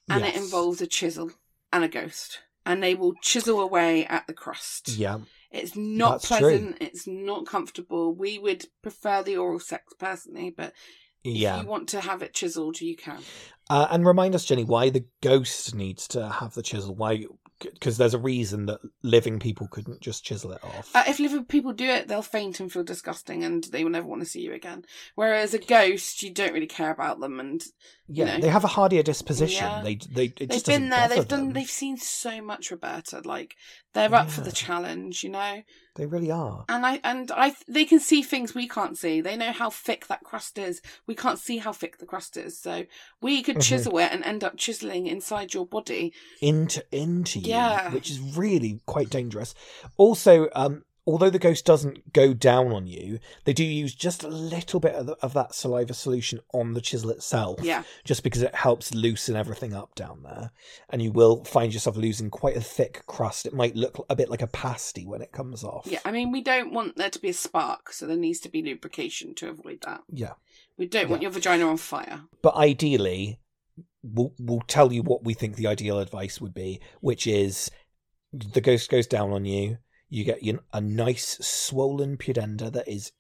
and 0.10 0.24
it 0.24 0.36
involves 0.36 0.82
a 0.82 0.88
chisel 0.88 1.32
and 1.74 1.84
a 1.84 1.88
ghost, 1.88 2.40
and 2.66 2.82
they 2.84 2.96
will 2.96 3.14
chisel 3.22 3.60
away 3.60 4.06
at 4.06 4.28
the 4.28 4.34
crust. 4.34 4.90
yeah 4.90 5.20
It's 5.52 5.76
not 5.76 6.22
That's 6.22 6.28
true. 6.28 6.38
pleasant. 6.38 6.78
It's 6.82 7.06
not 7.08 7.46
comfortable. 7.46 8.14
We 8.14 8.40
would 8.40 8.68
prefer 8.82 9.22
the 9.24 9.38
oral 9.38 9.60
sex 9.60 9.94
personally, 9.98 10.50
but 10.50 10.74
yeah 11.24 11.58
if 11.58 11.64
you 11.64 11.70
want 11.70 11.90
to 11.90 12.02
have 12.02 12.22
it 12.22 12.34
chiseled, 12.34 12.80
you 12.82 12.96
can. 12.96 13.22
Uh, 13.70 13.88
and 13.92 14.06
remind 14.06 14.34
us, 14.36 14.46
Jenny, 14.46 14.64
why 14.64 14.90
the 14.90 15.06
ghost 15.22 15.76
needs 15.76 16.08
to 16.10 16.30
have 16.30 16.54
the 16.54 16.62
chisel. 16.64 16.96
Why? 16.96 17.26
Because 17.74 17.98
there's 17.98 18.14
a 18.14 18.20
reason 18.20 18.66
that 18.68 18.80
living 19.04 19.40
people 19.40 19.68
couldn't 19.68 20.02
just 20.02 20.24
chisel 20.24 20.52
it 20.52 20.64
off. 20.64 20.96
Uh, 20.96 21.04
if 21.08 21.20
living 21.20 21.46
people 21.46 21.74
do 21.74 21.86
it, 21.86 22.08
they'll 22.08 22.22
faint 22.22 22.60
and 22.60 22.72
feel 22.72 22.84
disgusting, 22.84 23.44
and 23.44 23.64
they 23.66 23.84
will 23.84 23.92
never 23.92 24.08
want 24.08 24.22
to 24.22 24.28
see 24.28 24.42
you 24.42 24.54
again. 24.54 24.86
Whereas 25.16 25.54
a 25.54 25.60
ghost, 25.60 26.24
you 26.24 26.32
don't 26.32 26.54
really 26.54 26.68
care 26.68 26.92
about 26.92 27.20
them, 27.20 27.40
and 27.40 27.64
yeah, 28.08 28.36
know. 28.36 28.42
they 28.42 28.50
have 28.50 28.64
a 28.64 28.68
hardier 28.68 29.04
disposition. 29.04 29.66
Yeah. 29.66 29.82
They 29.84 29.96
they 29.96 30.34
it 30.40 30.50
they've 30.50 30.66
been 30.66 30.90
there. 30.90 31.08
They've 31.08 31.28
done. 31.28 31.46
them. 31.46 31.54
They've 31.54 31.70
seen 31.70 31.98
so 31.98 32.42
much, 32.42 32.72
Roberta. 32.72 33.22
Like 33.24 33.56
they're 33.94 34.14
up 34.14 34.30
for 34.30 34.42
the 34.42 34.52
challenge, 34.52 35.24
you 35.24 35.30
know. 35.30 35.62
They 35.96 36.06
really 36.06 36.32
are. 36.32 36.64
And 36.70 36.86
I 36.86 37.02
and 37.04 37.30
I, 37.32 37.54
they 37.68 37.84
can 37.84 38.00
see 38.00 38.22
things 38.22 38.56
we 38.56 38.68
can't 38.68 38.98
see. 38.98 39.20
They 39.20 39.36
know 39.36 39.52
how 39.52 39.70
thick 39.70 40.08
that 40.08 40.24
crust 40.24 40.58
is. 40.58 40.82
We 41.06 41.16
can't 41.16 41.38
see 41.38 41.58
how 41.58 41.74
thick 41.74 41.98
the 41.98 42.06
crust 42.06 42.38
is, 42.38 42.58
so 42.58 42.86
we 43.22 43.44
could 43.44 43.58
Mhm. 43.58 43.64
chisel 43.64 43.98
it 43.98 44.10
and 44.12 44.24
end 44.24 44.44
up 44.44 44.56
chiseling 44.56 45.08
inside 45.08 45.54
your 45.54 45.66
body. 45.68 46.14
into 46.42 46.84
into 46.94 47.40
you, 47.40 47.50
Yeah. 47.50 47.92
which 47.94 48.10
is 48.10 48.20
really 48.20 48.80
quite 48.86 49.10
dangerous. 49.10 49.54
Also, 49.98 50.48
um, 50.56 50.86
although 51.08 51.30
the 51.30 51.40
ghost 51.40 51.66
doesn't 51.66 52.14
go 52.14 52.34
down 52.34 52.72
on 52.72 52.88
you, 52.88 53.20
they 53.46 53.54
do 53.54 53.64
use 53.64 53.96
just 53.96 54.24
a 54.24 54.28
little 54.28 54.80
bit 54.80 54.94
of, 54.94 55.06
the, 55.08 55.16
of 55.22 55.34
that 55.34 55.56
saliva 55.56 55.94
solution 55.94 56.40
on 56.54 56.74
the 56.74 56.82
chisel 56.82 57.10
itself. 57.10 57.60
Yeah. 57.62 57.84
just 58.04 58.24
because 58.24 58.42
it 58.42 58.54
helps 58.56 58.94
loosen 58.94 59.36
everything 59.36 59.74
up 59.74 59.96
down 59.96 60.24
there, 60.24 60.52
and 60.90 61.02
you 61.02 61.12
will 61.12 61.44
find 61.44 61.74
yourself 61.74 61.98
losing 61.98 62.30
quite 62.30 62.56
a 62.56 62.62
thick 62.62 63.04
crust. 63.08 63.46
It 63.46 63.54
might 63.54 63.76
look 63.76 64.06
a 64.10 64.16
bit 64.16 64.30
like 64.30 64.42
a 64.42 64.48
pasty 64.48 65.06
when 65.06 65.22
it 65.22 65.32
comes 65.32 65.64
off. 65.64 65.88
Yeah, 65.88 66.00
I 66.06 66.12
mean, 66.12 66.32
we 66.32 66.42
don't 66.42 66.74
want 66.74 66.98
there 66.98 67.10
to 67.10 67.20
be 67.20 67.30
a 67.30 67.34
spark, 67.34 67.92
so 67.94 68.06
there 68.06 68.18
needs 68.18 68.40
to 68.42 68.50
be 68.50 68.62
lubrication 68.62 69.34
to 69.36 69.50
avoid 69.50 69.82
that. 69.82 70.02
yeah. 70.12 70.34
We 70.78 70.88
don't 70.88 71.10
want 71.10 71.22
your 71.22 71.30
vagina 71.30 71.68
on 71.68 71.78
fire. 71.78 72.22
But 72.42 72.56
ideally, 72.56 73.40
we'll, 74.02 74.34
we'll 74.40 74.64
tell 74.68 74.92
you 74.92 75.04
what 75.04 75.24
we 75.24 75.36
think 75.36 75.56
the 75.56 75.68
ideal 75.68 76.00
advice 76.00 76.42
would 76.42 76.56
be, 76.56 76.82
which 77.02 77.28
is 77.28 77.70
the 78.34 78.62
ghost 78.62 78.90
goes 78.90 79.06
down 79.06 79.32
on 79.32 79.46
you. 79.46 79.78
You 80.12 80.26
get 80.26 80.44
you 80.44 80.60
a 80.74 80.82
nice 80.82 81.38
swollen 81.40 82.18
pudenda 82.18 82.72
that 82.72 82.88
is 82.88 83.14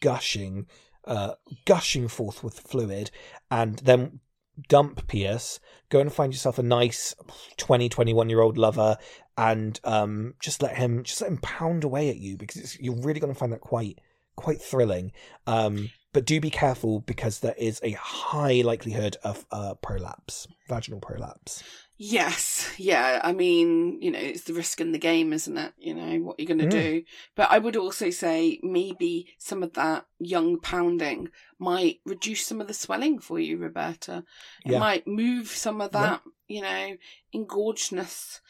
gushing, 0.00 0.66
uh, 1.04 1.34
gushing 1.66 2.08
forth 2.08 2.42
with 2.42 2.58
fluid, 2.58 3.10
and 3.50 3.76
then 3.80 4.20
dump 4.66 5.06
Pierce. 5.06 5.60
Go 5.90 6.00
and 6.00 6.10
find 6.10 6.32
yourself 6.32 6.58
a 6.58 6.62
nice 6.62 7.14
20, 7.58 7.90
21 7.90 8.30
year 8.30 8.40
old 8.40 8.56
lover, 8.56 8.96
and 9.36 9.78
um, 9.84 10.34
just 10.40 10.62
let 10.62 10.76
him 10.76 11.04
just 11.04 11.20
let 11.20 11.30
him 11.30 11.38
pound 11.38 11.84
away 11.84 12.08
at 12.08 12.16
you 12.16 12.38
because 12.38 12.80
you're 12.80 13.00
really 13.02 13.20
going 13.20 13.32
to 13.32 13.38
find 13.38 13.52
that 13.52 13.60
quite 13.60 14.00
quite 14.34 14.62
thrilling. 14.62 15.12
Um, 15.46 15.90
but 16.14 16.24
do 16.24 16.40
be 16.40 16.50
careful 16.50 17.00
because 17.00 17.40
there 17.40 17.54
is 17.58 17.78
a 17.82 17.90
high 17.92 18.62
likelihood 18.62 19.18
of 19.22 19.44
uh, 19.52 19.74
prolapse, 19.82 20.48
vaginal 20.66 21.00
prolapse. 21.00 21.62
Yes, 22.00 22.70
yeah. 22.78 23.20
I 23.24 23.32
mean, 23.32 24.00
you 24.00 24.12
know, 24.12 24.20
it's 24.20 24.44
the 24.44 24.52
risk 24.54 24.80
in 24.80 24.92
the 24.92 24.98
game, 25.00 25.32
isn't 25.32 25.58
it? 25.58 25.72
You 25.78 25.94
know, 25.94 26.18
what 26.20 26.38
you're 26.38 26.46
going 26.46 26.60
to 26.60 26.66
Mm. 26.66 26.70
do. 26.70 27.02
But 27.34 27.50
I 27.50 27.58
would 27.58 27.74
also 27.76 28.10
say 28.10 28.60
maybe 28.62 29.34
some 29.36 29.64
of 29.64 29.72
that 29.72 30.06
young 30.20 30.60
pounding 30.60 31.30
might 31.58 32.00
reduce 32.04 32.46
some 32.46 32.60
of 32.60 32.68
the 32.68 32.74
swelling 32.74 33.18
for 33.18 33.40
you, 33.40 33.56
Roberta. 33.58 34.24
It 34.64 34.72
Yeah. 34.72 34.78
might 34.78 35.08
move 35.08 35.48
some 35.48 35.80
of 35.80 35.90
Yeah. 35.92 36.00
that, 36.02 36.22
you 36.46 36.62
know, 36.62 36.96
engorgedness. 37.34 38.40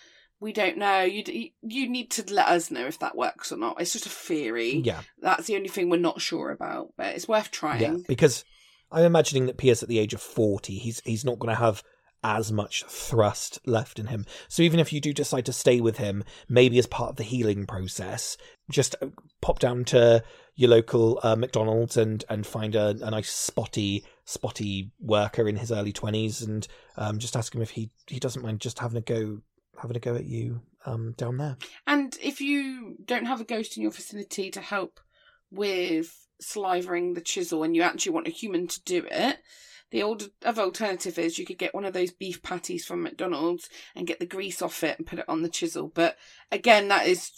We 0.41 0.53
don't 0.53 0.77
know. 0.77 1.01
You 1.03 1.51
you 1.63 1.89
need 1.89 2.11
to 2.13 2.33
let 2.33 2.49
us 2.49 2.71
know 2.71 2.87
if 2.87 2.99
that 3.01 3.17
works 3.17 3.51
or 3.51 3.57
not. 3.57 3.81
It's 3.81 3.93
just 3.95 4.07
a 4.07 4.11
theory. 4.11 4.77
Yeah, 4.85 5.03
That's 5.21 5.47
the 5.47 5.57
only 5.57 5.69
thing 5.69 5.89
we're 5.89 5.97
not 5.97 6.21
sure 6.21 6.51
about, 6.51 6.93
but 6.97 7.15
it's 7.17 7.27
worth 7.27 7.51
trying. 7.51 7.81
yeah. 7.81 7.97
Because 8.07 8.45
I'm 8.93 9.05
imagining 9.05 9.47
that 9.47 9.57
Pierce 9.59 9.83
at 9.83 9.89
the 9.89 9.99
age 9.99 10.15
of 10.15 10.21
40, 10.23 10.79
he's 10.79 11.01
he's 11.05 11.25
not 11.25 11.39
going 11.39 11.53
to 11.55 11.59
have 11.61 11.83
as 12.25 12.51
much 12.51 12.85
thrust 12.85 13.59
left 13.67 13.99
in 13.99 14.07
him. 14.07 14.25
So 14.49 14.63
even 14.63 14.81
if 14.81 14.93
you 14.93 15.01
do 15.01 15.13
decide 15.13 15.47
to 15.47 15.53
stay 15.53 15.81
with 15.81 15.99
him, 15.99 16.25
maybe 16.49 16.79
as 16.79 16.87
part 16.87 17.11
of 17.11 17.17
the 17.17 17.23
healing 17.23 17.67
process, 17.67 18.37
just 18.71 18.97
uh, 19.01 19.09
pop 19.41 19.59
down 19.59 19.85
to 19.87 20.23
your 20.55 20.71
local 20.71 21.21
uh, 21.23 21.37
McDonald's 21.37 21.97
and 21.97 22.25
and 22.29 22.47
find 22.47 22.75
a, 22.75 22.89
a 23.01 23.11
nice 23.11 23.31
spotty 23.31 24.05
spotty 24.25 24.91
worker 25.01 25.49
in 25.49 25.57
his 25.57 25.71
early 25.71 25.93
20s 25.93 26.45
and 26.45 26.67
um, 26.97 27.19
just 27.19 27.37
ask 27.37 27.55
him 27.55 27.63
if 27.63 27.71
he 27.71 27.91
he 28.09 28.19
doesn't 28.19 28.43
mind 28.43 28.61
just 28.61 28.81
having 28.81 28.99
a 28.99 29.01
go 29.01 29.41
having 29.81 29.97
a 29.97 30.01
go 30.01 30.17
at 30.17 30.27
you 30.27 30.61
um, 30.87 31.15
down 31.17 31.37
there. 31.37 31.57
And 31.87 32.17
if 32.21 32.41
you 32.41 32.97
don't 33.05 33.27
have 33.27 33.41
a 33.41 33.45
ghost 33.45 33.77
in 33.77 33.83
your 33.83 33.93
vicinity 33.93 34.51
to 34.51 34.61
help 34.61 35.01
with 35.51 36.27
slivering 36.41 37.15
the 37.15 37.21
chisel 37.21 37.63
and 37.63 37.75
you 37.75 37.83
actually 37.83 38.13
want 38.13 38.29
a 38.29 38.33
human 38.33 38.67
to 38.67 38.83
do 38.83 39.07
it, 39.11 39.39
the 39.91 40.03
old 40.03 40.31
other 40.45 40.63
alternative 40.63 41.19
is 41.19 41.39
you 41.39 41.47
could 41.47 41.59
get 41.59 41.75
one 41.75 41.85
of 41.85 41.93
those 41.95 42.11
beef 42.11 42.43
patties 42.43 42.85
from 42.85 43.03
McDonald's 43.03 43.69
and 43.95 44.07
get 44.07 44.19
the 44.21 44.27
grease 44.27 44.61
off 44.61 44.83
it 44.85 44.99
and 44.99 45.07
put 45.07 45.19
it 45.19 45.29
on 45.29 45.43
the 45.43 45.49
chisel. 45.49 45.91
But 45.95 46.17
again, 46.53 46.89
that 46.89 47.07
is 47.07 47.31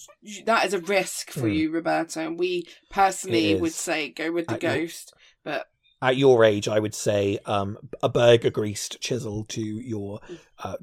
that 0.47 0.65
is 0.67 0.75
a 0.75 0.81
risk 0.81 1.31
for 1.31 1.49
Hmm. 1.49 1.53
you, 1.55 1.71
Roberto. 1.71 2.21
And 2.27 2.39
we 2.39 2.67
personally 2.91 3.55
would 3.55 3.73
say 3.73 4.09
go 4.11 4.33
with 4.33 4.47
the 4.49 4.55
At 4.55 4.63
your- 4.63 4.75
ghost. 4.79 5.13
But 5.45 5.69
at 6.03 6.17
your 6.17 6.45
age, 6.45 6.67
I 6.67 6.79
would 6.79 6.95
say 6.95 7.39
um, 7.47 7.79
a 8.03 8.09
burger 8.09 8.51
greased 8.51 9.01
chisel 9.01 9.45
to 9.51 9.61
your 9.63 10.21
uh, 10.59 10.77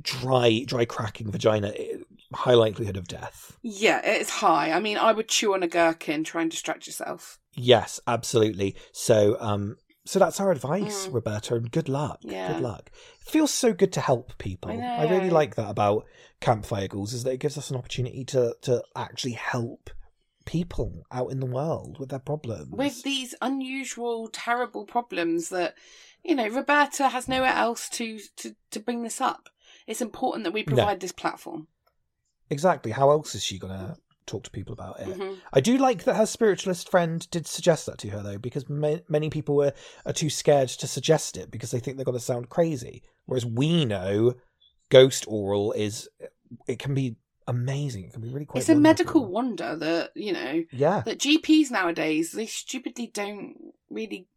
dry, 0.00 0.64
dry 0.66 0.84
cracking 0.84 1.30
vagina. 1.30 1.72
eh, 1.76 1.98
High 2.34 2.54
likelihood 2.54 2.96
of 2.96 3.06
death. 3.08 3.58
yeah, 3.60 4.00
it's 4.02 4.30
high. 4.30 4.72
I 4.72 4.80
mean, 4.80 4.96
I 4.96 5.12
would 5.12 5.28
chew 5.28 5.52
on 5.52 5.62
a 5.62 5.68
gherkin, 5.68 6.24
try 6.24 6.40
and 6.40 6.50
distract 6.50 6.86
yourself. 6.86 7.38
Yes, 7.54 8.00
absolutely. 8.06 8.74
So, 8.92 9.36
um, 9.38 9.76
so 10.04 10.18
that's 10.18 10.40
our 10.40 10.50
advice, 10.50 11.06
Mm. 11.06 11.14
Roberta, 11.14 11.54
and 11.54 11.70
good 11.70 11.88
luck. 11.88 12.18
Yeah. 12.22 12.52
Good 12.54 12.62
luck. 12.62 12.90
It 13.20 13.28
feels 13.30 13.52
so 13.52 13.72
good 13.72 13.92
to 13.94 14.00
help 14.00 14.36
people. 14.38 14.70
I 14.70 15.08
really 15.08 15.30
like 15.30 15.54
that 15.56 15.70
about 15.70 16.04
Campfire 16.40 16.88
Ghouls, 16.88 17.12
is 17.12 17.22
that 17.24 17.32
it 17.34 17.40
gives 17.40 17.56
us 17.56 17.70
an 17.70 17.76
opportunity 17.76 18.24
to 18.26 18.56
to 18.62 18.82
actually 18.96 19.32
help 19.32 19.90
people 20.44 21.04
out 21.12 21.30
in 21.30 21.38
the 21.38 21.46
world 21.46 21.98
with 22.00 22.08
their 22.08 22.18
problems. 22.18 22.68
with 22.72 23.02
these 23.04 23.32
unusual, 23.40 24.28
terrible 24.28 24.84
problems 24.84 25.50
that 25.50 25.74
you 26.24 26.34
know 26.34 26.48
Roberta 26.48 27.08
has 27.10 27.28
nowhere 27.28 27.52
else 27.54 27.88
to 27.90 28.18
to 28.38 28.56
to 28.72 28.80
bring 28.80 29.02
this 29.04 29.20
up. 29.20 29.48
It's 29.86 30.00
important 30.00 30.44
that 30.44 30.52
we 30.52 30.62
provide 30.64 30.98
this 31.00 31.12
platform. 31.12 31.68
exactly. 32.50 32.90
How 32.92 33.10
else 33.10 33.34
is 33.34 33.42
she 33.44 33.58
gonna 33.58 33.96
talk 34.26 34.44
to 34.44 34.50
people 34.50 34.72
about 34.72 35.00
it? 35.00 35.08
Mhm. 35.18 35.38
I 35.52 35.60
do 35.60 35.76
like 35.76 36.04
that 36.04 36.16
her 36.16 36.26
spiritualist 36.26 36.88
friend 36.90 37.28
did 37.30 37.46
suggest 37.46 37.86
that 37.86 37.98
to 37.98 38.08
her, 38.10 38.22
though, 38.22 38.38
because 38.38 38.68
ma- 38.68 38.98
many 39.08 39.30
people 39.30 39.56
were 39.56 39.72
are 40.06 40.12
too 40.12 40.30
scared 40.30 40.68
to 40.68 40.86
suggest 40.86 41.36
it 41.36 41.50
because 41.50 41.70
they 41.70 41.80
think 41.80 41.96
they're 41.96 42.04
going 42.04 42.18
to 42.18 42.24
sound 42.24 42.48
crazy. 42.48 43.02
Whereas 43.26 43.46
we 43.46 43.84
know 43.84 44.34
ghost 44.90 45.24
oral 45.28 45.72
is 45.72 46.08
it 46.66 46.78
can 46.78 46.94
be 46.94 47.16
amazing. 47.46 48.04
It 48.04 48.12
can 48.12 48.22
be 48.22 48.28
really 48.28 48.46
quite. 48.46 48.60
It's 48.60 48.68
a 48.68 48.74
medical 48.74 49.24
wonder 49.26 49.76
that 49.76 50.10
you 50.14 50.32
know 50.32 50.64
Yeah, 50.70 51.02
that 51.04 51.18
GPs 51.18 51.70
nowadays 51.70 52.32
they 52.32 52.46
stupidly 52.46 53.08
don't 53.12 53.72
really 53.90 54.28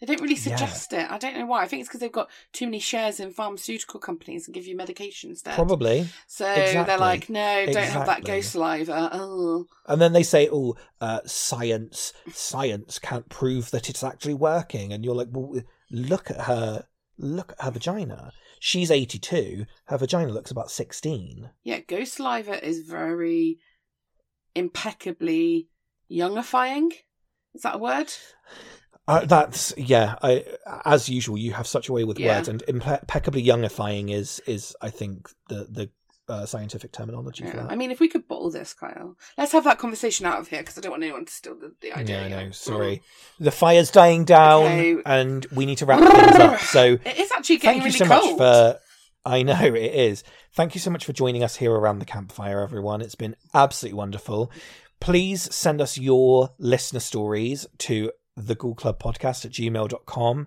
they 0.00 0.06
don't 0.06 0.20
really 0.20 0.34
Yeah. 0.34 0.40
suggest 0.56 0.92
it. 0.92 1.10
I 1.10 1.18
don't 1.18 1.36
know 1.36 1.46
why. 1.46 1.62
I 1.62 1.68
think 1.68 1.80
it's 1.80 1.88
because 1.88 2.00
they've 2.00 2.12
got 2.12 2.30
too 2.52 2.66
many 2.66 2.78
shares 2.78 3.18
in 3.20 3.32
pharmaceutical 3.32 3.98
companies 4.00 4.46
and 4.46 4.54
give 4.54 4.66
you 4.66 4.76
medication 4.76 5.30
instead. 5.30 5.54
probably. 5.54 6.08
So 6.26 6.44
they're 6.44 6.98
like, 6.98 7.28
no, 7.28 7.66
don't 7.66 7.76
have 7.84 8.06
that 8.06 8.24
ghost 8.24 8.52
saliva. 8.52 9.10
Oh, 9.12 9.66
And 9.86 10.00
then 10.00 10.12
they 10.12 10.22
say, 10.22 10.48
"Oh, 10.52 10.76
uh, 11.00 11.20
science, 11.26 12.12
science 12.32 12.98
can't 12.98 13.28
prove 13.28 13.70
that 13.72 13.88
it's 13.90 14.04
actually 14.04 14.34
working." 14.34 14.92
And 14.92 15.04
you're 15.04 15.14
like, 15.14 15.28
"Well, 15.30 15.62
look 15.90 16.30
at 16.30 16.42
her, 16.42 16.86
look 17.16 17.52
at 17.52 17.64
her 17.64 17.70
vagina. 17.72 18.32
She's 18.60 18.90
82. 18.90 19.66
Her 19.86 19.98
vagina 19.98 20.30
looks 20.32 20.50
about 20.50 20.70
16." 20.70 21.50
Yeah, 21.64 21.80
ghost 21.80 22.14
saliva 22.14 22.64
is 22.64 22.80
very 22.80 23.58
impeccably 24.54 25.68
youngifying. 26.10 26.92
Is 27.54 27.62
that 27.62 27.76
a 27.76 27.78
word? 27.78 28.12
Uh, 29.08 29.24
that's 29.24 29.72
yeah. 29.76 30.16
I, 30.22 30.44
as 30.84 31.08
usual, 31.08 31.38
you 31.38 31.52
have 31.54 31.66
such 31.66 31.88
a 31.88 31.92
way 31.92 32.04
with 32.04 32.18
Yeah. 32.18 32.36
words, 32.36 32.48
and 32.48 32.62
impeccably 32.68 33.42
youngifying 33.42 34.12
is 34.12 34.40
is 34.46 34.76
I 34.82 34.90
think 34.90 35.28
the 35.48 35.66
the 35.70 35.90
uh, 36.32 36.44
scientific 36.44 36.92
terminology 36.92 37.42
for 37.46 37.56
that. 37.56 37.70
I 37.72 37.74
mean, 37.74 37.90
if 37.90 38.00
we 38.00 38.08
could 38.08 38.28
bottle 38.28 38.50
this, 38.50 38.74
Kyle, 38.74 39.16
let's 39.38 39.52
have 39.52 39.64
that 39.64 39.78
conversation 39.78 40.26
out 40.26 40.38
of 40.38 40.48
here 40.48 40.58
because 40.60 40.76
I 40.76 40.82
don't 40.82 40.90
want 40.90 41.02
anyone 41.02 41.24
to 41.24 41.32
steal 41.32 41.54
the, 41.58 41.72
the 41.80 41.94
idea. 41.94 42.18
yeah, 42.20 42.24
I 42.26 42.28
know. 42.28 42.38
yet. 42.48 42.54
Sorry, 42.54 43.00
the 43.40 43.50
fire's 43.50 43.90
dying 43.90 44.26
down, 44.26 44.64
Okay. 44.66 44.96
and 45.06 45.46
we 45.46 45.64
need 45.64 45.78
to 45.78 45.86
wrap 45.86 46.00
things 46.00 46.36
up. 46.36 46.60
So 46.76 46.82
It 47.02 47.18
is 47.18 47.32
actually 47.32 47.56
getting 47.56 47.80
thank 47.80 47.94
you 47.94 47.98
really 47.98 48.10
so 48.10 48.20
cold. 48.20 48.38
much 48.38 48.74
for. 48.74 48.80
I 49.24 49.42
know 49.42 49.58
it 49.74 49.94
is. 49.94 50.22
Thank 50.52 50.74
you 50.74 50.80
so 50.82 50.90
much 50.90 51.06
for 51.06 51.14
joining 51.14 51.42
us 51.42 51.56
here 51.56 51.72
around 51.72 51.98
the 52.00 52.04
campfire, 52.04 52.60
everyone. 52.60 53.00
It's 53.00 53.14
been 53.14 53.34
absolutely 53.54 53.96
wonderful. 53.96 54.52
Please 55.00 55.54
send 55.54 55.80
us 55.80 55.96
your 55.96 56.50
listener 56.58 57.00
stories 57.00 57.66
to 57.78 58.10
the 58.46 58.54
Ghoul 58.54 58.74
Club 58.74 58.98
podcast 59.02 59.44
at 59.44 59.52
gmail.com. 59.52 60.46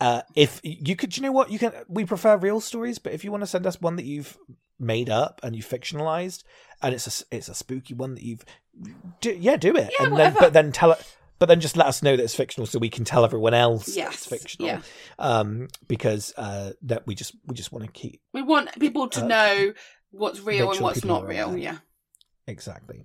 Uh, 0.00 0.22
if 0.34 0.60
you 0.62 0.96
could, 0.96 1.16
you 1.16 1.22
know 1.22 1.32
what? 1.32 1.50
You 1.50 1.58
can. 1.58 1.72
We 1.88 2.04
prefer 2.04 2.36
real 2.36 2.60
stories, 2.60 2.98
but 2.98 3.12
if 3.12 3.22
you 3.24 3.30
want 3.30 3.42
to 3.42 3.46
send 3.46 3.66
us 3.66 3.80
one 3.80 3.96
that 3.96 4.04
you've 4.06 4.38
made 4.78 5.10
up 5.10 5.40
and 5.42 5.54
you 5.54 5.62
fictionalized, 5.62 6.42
and 6.80 6.94
it's 6.94 7.06
a 7.30 7.36
it's 7.36 7.48
a 7.48 7.54
spooky 7.54 7.92
one 7.92 8.14
that 8.14 8.22
you've, 8.22 8.44
do, 9.20 9.36
yeah, 9.38 9.56
do 9.58 9.76
it. 9.76 9.90
Yeah, 9.98 10.04
and 10.06 10.12
whatever. 10.12 10.34
then, 10.34 10.40
but 10.40 10.52
then 10.54 10.72
tell 10.72 10.92
it. 10.92 11.16
But 11.38 11.48
then 11.48 11.60
just 11.60 11.76
let 11.76 11.86
us 11.86 12.02
know 12.02 12.16
that 12.16 12.22
it's 12.22 12.34
fictional, 12.34 12.66
so 12.66 12.78
we 12.78 12.90
can 12.90 13.04
tell 13.04 13.24
everyone 13.24 13.54
else 13.54 13.94
Yes, 13.96 14.14
it's 14.14 14.26
fictional. 14.26 14.68
yeah. 14.68 14.80
Um, 15.18 15.68
because 15.88 16.34
uh, 16.36 16.72
that 16.82 17.06
we 17.06 17.14
just 17.14 17.34
we 17.46 17.54
just 17.54 17.72
want 17.72 17.84
to 17.86 17.90
keep 17.92 18.20
We 18.32 18.42
want 18.42 18.78
people 18.78 19.08
to 19.08 19.24
Uh, 19.24 19.26
know 19.26 19.72
what's 20.10 20.40
real 20.40 20.68
and 20.68 20.76
sure 20.76 20.82
what's 20.84 21.04
not 21.04 21.26
real. 21.26 21.56
Yeah. 21.56 21.78
Exactly. 22.50 23.04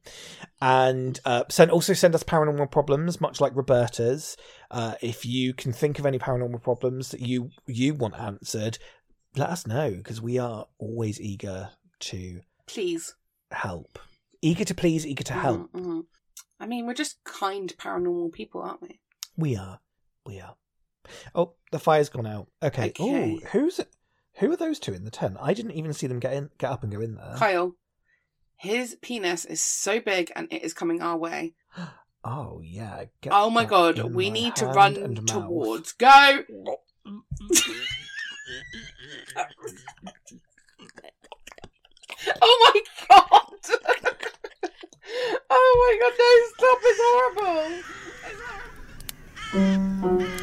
And 0.59 1.19
uh, 1.23 1.43
send 1.49 1.71
also 1.71 1.93
send 1.93 2.15
us 2.15 2.23
paranormal 2.23 2.71
problems, 2.71 3.21
much 3.21 3.39
like 3.39 3.55
Roberta's. 3.55 4.35
Uh, 4.71 4.95
if 5.01 5.25
you 5.25 5.53
can 5.53 5.71
think 5.71 5.99
of 5.99 6.05
any 6.05 6.17
paranormal 6.19 6.63
problems 6.63 7.11
that 7.11 7.21
you 7.21 7.51
you 7.67 7.93
want 7.93 8.19
answered, 8.19 8.77
let 9.35 9.49
us 9.49 9.67
know 9.67 9.91
because 9.91 10.21
we 10.21 10.39
are 10.39 10.65
always 10.79 11.21
eager 11.21 11.69
to 11.99 12.41
Please. 12.65 13.15
help. 13.51 13.99
Eager 14.41 14.65
to 14.65 14.73
please, 14.75 15.05
eager 15.05 15.23
to 15.23 15.33
help. 15.33 15.71
Mhm, 15.71 15.81
mhm. 15.81 16.05
I 16.59 16.65
mean, 16.67 16.87
we're 16.87 16.93
just 16.93 17.23
kind 17.23 17.73
paranormal 17.77 18.31
people, 18.33 18.61
aren't 18.61 18.81
we? 18.81 18.99
We 19.37 19.55
are. 19.55 19.79
We 20.25 20.39
are. 20.39 20.55
Oh, 21.35 21.53
the 21.71 21.79
fire's 21.79 22.09
gone 22.09 22.25
out. 22.27 22.47
Okay. 22.63 22.89
Okay. 22.89 23.39
Oh, 23.43 23.47
who's? 23.51 23.79
Who 24.39 24.51
are 24.51 24.57
those 24.57 24.79
two 24.79 24.93
in 24.93 25.05
the 25.05 25.11
tent? 25.11 25.37
I 25.39 25.53
didn't 25.53 25.71
even 25.73 25.93
see 25.93 26.07
them 26.07 26.19
get 26.19 26.33
in, 26.33 26.49
get 26.57 26.71
up 26.71 26.83
and 26.83 26.91
go 26.91 26.99
in 26.99 27.15
there. 27.15 27.35
Kyle, 27.37 27.75
his 28.57 28.97
penis 29.01 29.45
is 29.45 29.61
so 29.61 29.99
big 29.99 30.31
and 30.35 30.47
it 30.51 30.63
is 30.63 30.73
coming 30.73 31.01
our 31.01 31.17
way. 31.17 31.53
Oh 32.27 32.59
yeah. 32.63 33.03
Get 33.21 33.31
oh 33.31 33.51
my 33.51 33.65
god, 33.65 33.99
we 33.99 34.31
my 34.31 34.33
need 34.33 34.55
to 34.55 34.65
run 34.65 35.13
towards. 35.27 35.91
Go. 35.91 36.07
oh 42.41 42.57
my 42.63 42.81
god. 43.07 43.21
oh 45.51 45.71
my 45.83 45.93
god, 46.01 46.13
no, 46.17 46.29
stop. 46.57 46.79
It's 46.81 46.99
horrible. 47.03 47.83
It's 49.53 50.01
horrible. 50.11 50.34